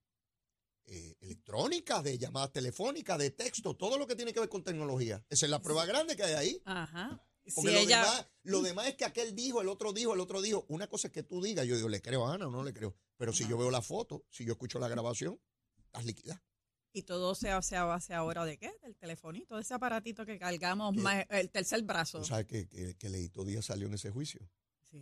Eh, 0.86 1.16
electrónica, 1.22 2.04
de 2.04 2.18
llamadas 2.18 2.52
telefónicas, 2.52 3.18
de 3.18 3.32
texto, 3.32 3.76
todo 3.76 3.98
lo 3.98 4.06
que 4.06 4.16
tiene 4.16 4.34
que 4.34 4.42
ver 4.42 4.50
con 4.50 4.64
tecnología. 4.64 5.26
Esa 5.30 5.46
es 5.46 5.50
la 5.50 5.62
prueba 5.62 5.86
grande 5.86 6.16
que 6.16 6.24
hay 6.24 6.34
ahí. 6.34 6.62
Ajá. 6.66 7.26
Porque 7.56 7.70
si 7.70 7.76
lo, 7.76 7.80
ella, 7.80 8.02
demás, 8.02 8.28
lo 8.44 8.62
demás 8.62 8.88
es 8.88 8.96
que 8.96 9.06
aquel 9.06 9.34
dijo, 9.36 9.62
el 9.62 9.70
otro 9.70 9.94
dijo, 9.94 10.14
el 10.14 10.20
otro 10.20 10.42
dijo. 10.42 10.66
Una 10.68 10.88
cosa 10.88 11.08
es 11.08 11.14
que 11.14 11.24
tú 11.24 11.42
digas, 11.42 11.66
yo 11.66 11.76
digo, 11.76 11.90
le 11.90 12.02
creo 12.02 12.26
a 12.28 12.34
Ana 12.34 12.48
o 12.48 12.52
no 12.52 12.64
le 12.64 12.74
creo. 12.74 12.96
Pero 13.18 13.32
si 13.32 13.48
yo 13.48 13.58
veo 13.58 13.72
la 13.72 13.82
foto, 13.82 14.26
si 14.30 14.46
yo 14.46 14.54
escucho 14.54 14.80
la 14.80 14.88
grabación, 14.88 15.40
estás 15.86 16.06
líquida. 16.06 16.44
Y 16.92 17.04
todo 17.04 17.34
se 17.34 17.50
hace 17.50 17.76
ahora 18.14 18.46
de 18.46 18.58
qué? 18.58 18.72
Del 18.82 18.96
telefonito, 18.96 19.56
de 19.56 19.62
ese 19.62 19.74
aparatito 19.74 20.26
que 20.26 20.38
cargamos, 20.38 20.96
el 21.30 21.50
tercer 21.50 21.82
brazo. 21.84 22.20
Tú 22.20 22.26
sabes 22.26 22.46
que, 22.46 22.68
que, 22.68 22.96
que 22.96 23.10
Leito 23.10 23.44
Díaz 23.44 23.66
salió 23.66 23.88
en 23.88 23.96
ese 23.96 24.12
juicio. 24.12 24.48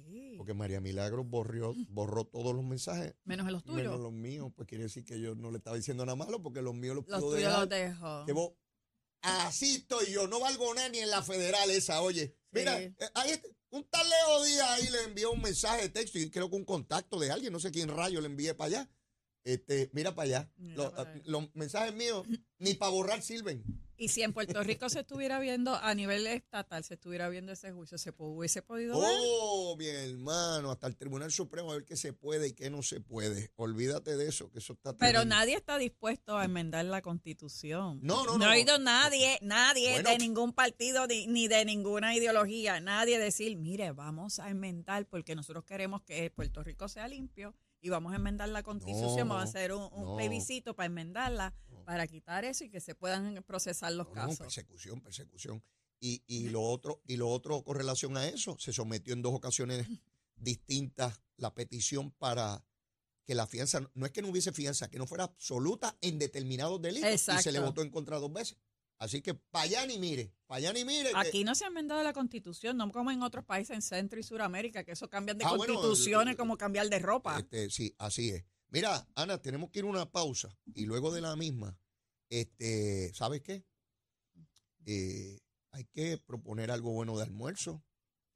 Sí. 0.07 0.35
Porque 0.37 0.53
María 0.53 0.79
Milagro 0.81 1.23
borrió, 1.23 1.73
borró 1.89 2.25
todos 2.25 2.55
los 2.55 2.63
mensajes, 2.63 3.15
Menos 3.25 3.45
en 3.47 3.53
los 3.53 3.63
tuyos. 3.63 3.77
menos 3.77 3.99
los 3.99 4.11
míos. 4.13 4.51
Pues 4.55 4.67
quiere 4.67 4.85
decir 4.85 5.03
que 5.03 5.19
yo 5.19 5.35
no 5.35 5.51
le 5.51 5.57
estaba 5.57 5.75
diciendo 5.75 6.05
nada 6.05 6.15
malo 6.15 6.41
porque 6.41 6.61
los 6.61 6.73
míos 6.73 6.95
los, 6.95 7.07
los 7.07 7.19
tuyos 7.19 7.35
dejar. 7.37 7.59
los 7.59 7.69
dejo. 7.69 8.25
que 8.25 8.31
vos, 8.33 8.51
así 9.21 9.75
estoy 9.75 10.11
yo, 10.11 10.27
no 10.27 10.39
valgo 10.39 10.73
nada 10.73 10.89
ni 10.89 10.99
en 10.99 11.09
la 11.09 11.21
federal 11.21 11.69
esa, 11.71 12.01
oye. 12.01 12.35
Mira, 12.51 12.77
Sí. 12.77 12.83
eh, 12.99 13.09
ahí 13.15 13.31
está, 13.31 13.47
un 13.69 13.83
tal 13.89 14.07
Leo 14.09 14.43
Díaz 14.45 14.69
ahí 14.71 14.89
le 14.89 15.03
envió 15.03 15.31
un 15.31 15.41
mensaje 15.41 15.83
de 15.83 15.89
texto 15.89 16.19
y 16.19 16.29
creo 16.29 16.49
que 16.49 16.55
un 16.55 16.65
contacto 16.65 17.19
de 17.19 17.31
alguien, 17.31 17.53
no 17.53 17.59
sé 17.59 17.71
quién 17.71 17.89
rayo 17.89 18.19
le 18.21 18.27
envié 18.27 18.53
para 18.53 18.67
allá. 18.67 18.89
Este, 19.43 19.89
mira 19.93 20.13
para 20.13 20.25
allá. 20.27 20.51
Mira 20.57 20.75
Los, 20.75 20.91
para 20.93 21.09
allá. 21.11 21.21
los 21.25 21.55
mensajes 21.55 21.93
míos 21.95 22.27
ni 22.59 22.73
para 22.75 22.91
borrar 22.91 23.21
sirven. 23.21 23.63
Y 24.01 24.07
si 24.07 24.23
en 24.23 24.33
Puerto 24.33 24.63
Rico 24.63 24.89
se 24.89 25.01
estuviera 25.01 25.39
viendo, 25.39 25.75
a 25.75 25.93
nivel 25.93 26.25
estatal, 26.25 26.83
se 26.83 26.95
estuviera 26.95 27.29
viendo 27.29 27.51
ese 27.51 27.71
juicio, 27.71 27.99
¿se 27.99 28.11
hubiese 28.17 28.63
podido 28.63 28.99
ver? 28.99 29.11
Oh, 29.15 29.75
mi 29.77 29.85
hermano, 29.85 30.71
hasta 30.71 30.87
el 30.87 30.95
Tribunal 30.97 31.31
Supremo 31.31 31.71
a 31.71 31.75
ver 31.75 31.85
qué 31.85 31.95
se 31.95 32.11
puede 32.11 32.47
y 32.47 32.53
qué 32.53 32.71
no 32.71 32.81
se 32.81 32.99
puede. 32.99 33.51
Olvídate 33.57 34.17
de 34.17 34.27
eso, 34.27 34.49
que 34.49 34.57
eso 34.57 34.73
está 34.73 34.93
Pero 34.97 35.19
tremendo. 35.19 35.35
nadie 35.35 35.55
está 35.55 35.77
dispuesto 35.77 36.35
a 36.35 36.45
enmendar 36.45 36.83
la 36.85 37.03
constitución. 37.03 37.99
No, 38.01 38.25
no, 38.25 38.39
No 38.39 38.45
ha 38.45 38.47
no. 38.47 38.53
oído 38.55 38.79
nadie, 38.79 39.37
nadie 39.43 39.91
Bueno. 39.93 40.09
de 40.09 40.17
ningún 40.17 40.53
partido 40.53 41.05
ni, 41.05 41.27
ni 41.27 41.47
de 41.47 41.63
ninguna 41.63 42.15
ideología, 42.15 42.79
nadie 42.79 43.19
decir, 43.19 43.55
mire, 43.55 43.91
vamos 43.91 44.39
a 44.39 44.49
enmendar 44.49 45.05
porque 45.05 45.35
nosotros 45.35 45.63
queremos 45.63 46.01
que 46.01 46.31
Puerto 46.31 46.63
Rico 46.63 46.87
sea 46.87 47.07
limpio 47.07 47.53
y 47.81 47.89
vamos 47.89 48.13
a 48.13 48.15
enmendar 48.15 48.49
la 48.49 48.63
constitución, 48.63 49.27
No, 49.27 49.35
vamos 49.35 49.41
a 49.41 49.49
hacer 49.49 49.73
un, 49.73 49.83
un 49.93 50.05
no. 50.05 50.15
plebiscito 50.17 50.75
para 50.75 50.87
enmendarla. 50.87 51.53
Para 51.85 52.07
quitar 52.07 52.45
eso 52.45 52.63
y 52.63 52.69
que 52.69 52.79
se 52.79 52.95
puedan 52.95 53.43
procesar 53.43 53.91
los 53.93 54.07
No, 54.07 54.13
no, 54.15 54.21
casos. 54.21 54.39
persecución, 54.39 55.01
persecución. 55.01 55.63
Y, 55.99 56.23
y 56.27 56.49
lo 56.49 56.61
otro, 56.63 57.01
y 57.05 57.17
lo 57.17 57.29
otro 57.29 57.63
con 57.63 57.77
relación 57.77 58.17
a 58.17 58.27
eso, 58.27 58.57
se 58.59 58.73
sometió 58.73 59.13
en 59.13 59.21
dos 59.21 59.33
ocasiones 59.33 59.87
distintas 60.35 61.21
la 61.37 61.53
petición 61.53 62.11
para 62.11 62.63
que 63.25 63.35
la 63.35 63.45
fianza, 63.47 63.81
no 63.93 64.05
es 64.05 64.11
que 64.11 64.21
no 64.21 64.29
hubiese 64.29 64.51
fianza, 64.51 64.89
que 64.89 64.97
no 64.97 65.05
fuera 65.05 65.25
absoluta 65.25 65.95
en 66.01 66.17
determinados 66.19 66.81
delitos. 66.81 67.11
Y 67.13 67.17
se 67.17 67.31
le 67.31 67.37
Exacto. 67.37 67.61
votó 67.61 67.81
en 67.83 67.89
contra 67.91 68.17
dos 68.19 68.33
veces. 68.33 68.57
Así 68.97 69.21
que 69.21 69.33
para 69.33 69.63
allá 69.65 69.85
ni 69.87 69.97
mire, 69.97 70.31
para 70.45 70.57
allá 70.59 70.73
ni 70.73 70.85
mire. 70.85 71.09
que- 71.11 71.17
Aquí 71.17 71.43
no 71.43 71.55
se 71.55 71.63
ha 71.63 71.67
enmendado 71.67 72.03
la 72.03 72.13
constitución, 72.13 72.77
no 72.77 72.91
como 72.91 73.09
en 73.11 73.23
otros 73.23 73.45
países 73.45 73.75
en 73.75 73.81
Centro 73.81 74.19
y 74.19 74.23
Suramérica, 74.23 74.83
que 74.83 74.91
eso 74.91 75.09
cambian 75.09 75.37
de 75.37 75.45
Ah, 75.45 75.53
constituciones 75.55 76.31
el- 76.33 76.37
como 76.37 76.57
cambiar 76.57 76.87
de 76.89 76.99
ropa. 76.99 77.39
Este, 77.39 77.69
sí, 77.69 77.95
así 77.97 78.29
es. 78.29 78.43
Mira, 78.71 79.05
Ana, 79.15 79.37
tenemos 79.37 79.69
que 79.69 79.79
ir 79.79 79.85
a 79.85 79.89
una 79.89 80.09
pausa 80.09 80.49
y 80.73 80.85
luego 80.85 81.11
de 81.11 81.21
la 81.21 81.35
misma, 81.35 81.77
este, 82.29 83.13
¿sabes 83.13 83.41
qué? 83.41 83.65
Eh, 84.85 85.39
hay 85.71 85.85
que 85.85 86.17
proponer 86.17 86.71
algo 86.71 86.91
bueno 86.91 87.17
de 87.17 87.23
almuerzo. 87.23 87.83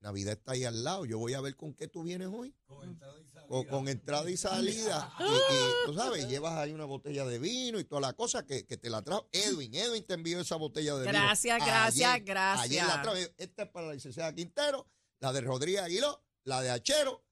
Navidad 0.01 0.33
está 0.33 0.51
ahí 0.51 0.63
al 0.65 0.83
lado. 0.83 1.05
Yo 1.05 1.17
voy 1.17 1.33
a 1.33 1.41
ver 1.41 1.55
con 1.55 1.73
qué 1.73 1.87
tú 1.87 2.03
vienes 2.03 2.27
hoy. 2.31 2.53
Con, 2.67 3.65
con 3.65 3.87
entrada 3.87 4.29
y 4.29 4.37
salida. 4.37 5.11
Y, 5.19 5.23
y, 5.23 5.85
tú 5.85 5.93
sabes, 5.95 6.27
llevas 6.27 6.53
ahí 6.53 6.73
una 6.73 6.85
botella 6.85 7.25
de 7.25 7.39
vino 7.39 7.79
y 7.79 7.85
toda 7.85 8.01
la 8.01 8.13
cosa 8.13 8.45
que, 8.45 8.65
que 8.65 8.77
te 8.77 8.89
la 8.89 9.01
trajo. 9.01 9.27
Edwin, 9.31 9.73
Edwin 9.73 10.05
te 10.05 10.13
envió 10.15 10.39
esa 10.41 10.57
botella 10.57 10.95
de 10.95 11.07
vino. 11.07 11.11
Gracias, 11.13 11.57
gracias, 11.65 12.09
Ayer- 12.13 12.23
gracias. 12.25 12.65
Ayer 12.65 12.85
la 12.85 13.01
traje. 13.01 13.33
Esta 13.37 13.63
es 13.63 13.69
para 13.69 13.87
la 13.87 13.93
licenciada 13.93 14.33
Quintero, 14.35 14.87
la 15.19 15.31
de 15.33 15.41
Rodríguez 15.41 15.81
Aguiló, 15.81 16.23
la 16.43 16.61
de 16.61 16.69
Achero. 16.69 17.23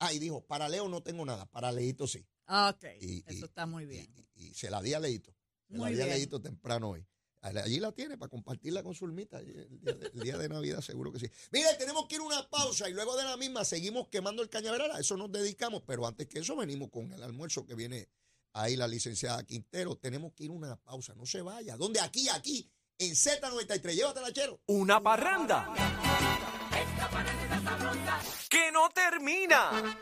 Ah, 0.00 0.12
y 0.12 0.18
dijo, 0.18 0.44
para 0.44 0.68
Leo 0.68 0.88
no 0.88 1.02
tengo 1.02 1.24
nada, 1.24 1.46
para 1.46 1.70
Leito 1.72 2.06
sí. 2.06 2.26
Ok, 2.68 2.84
Y- 3.00 3.18
eso 3.26 3.38
y- 3.38 3.44
está 3.44 3.64
muy 3.66 3.86
bien. 3.86 4.12
y- 4.36 4.44
y 4.48 4.54
se 4.54 4.68
la 4.70 4.82
di 4.82 4.92
a 4.94 5.00
Leito. 5.00 5.34
Se 5.68 5.76
Muy 5.78 5.90
la 5.90 5.96
di 5.96 6.02
a 6.02 6.04
bien. 6.06 6.16
Leito 6.18 6.40
temprano 6.40 6.90
hoy. 6.90 7.06
Allí 7.40 7.80
la 7.80 7.90
tiene 7.90 8.16
para 8.16 8.28
compartirla 8.28 8.84
con 8.84 8.94
su 8.94 9.04
ermita 9.04 9.40
el 9.40 9.46
día, 9.46 9.54
de, 9.94 10.06
el 10.14 10.20
día 10.20 10.38
de 10.38 10.48
Navidad, 10.48 10.80
seguro 10.80 11.10
que 11.10 11.18
sí. 11.18 11.28
Mire, 11.50 11.74
tenemos 11.76 12.06
que 12.06 12.14
ir 12.14 12.20
a 12.20 12.24
una 12.24 12.48
pausa 12.48 12.88
y 12.88 12.92
luego 12.92 13.16
de 13.16 13.24
la 13.24 13.36
misma 13.36 13.64
seguimos 13.64 14.06
quemando 14.08 14.42
el 14.42 14.48
cañaveral. 14.48 14.92
A 14.92 15.00
eso 15.00 15.16
nos 15.16 15.32
dedicamos, 15.32 15.82
pero 15.84 16.06
antes 16.06 16.28
que 16.28 16.38
eso 16.38 16.54
venimos 16.54 16.90
con 16.90 17.10
el 17.12 17.20
almuerzo 17.22 17.66
que 17.66 17.74
viene 17.74 18.08
ahí 18.52 18.76
la 18.76 18.86
licenciada 18.86 19.42
Quintero. 19.44 19.96
Tenemos 19.96 20.34
que 20.34 20.44
ir 20.44 20.50
a 20.50 20.52
una 20.52 20.76
pausa, 20.76 21.14
no 21.16 21.26
se 21.26 21.42
vaya. 21.42 21.76
¿Dónde? 21.76 21.98
Aquí, 21.98 22.28
aquí, 22.28 22.70
en 22.98 23.16
Z93. 23.16 23.92
Llévatela, 23.96 24.32
chero. 24.32 24.60
Una 24.66 25.02
parranda 25.02 25.68
que 28.48 28.70
no 28.70 28.88
termina. 28.90 29.98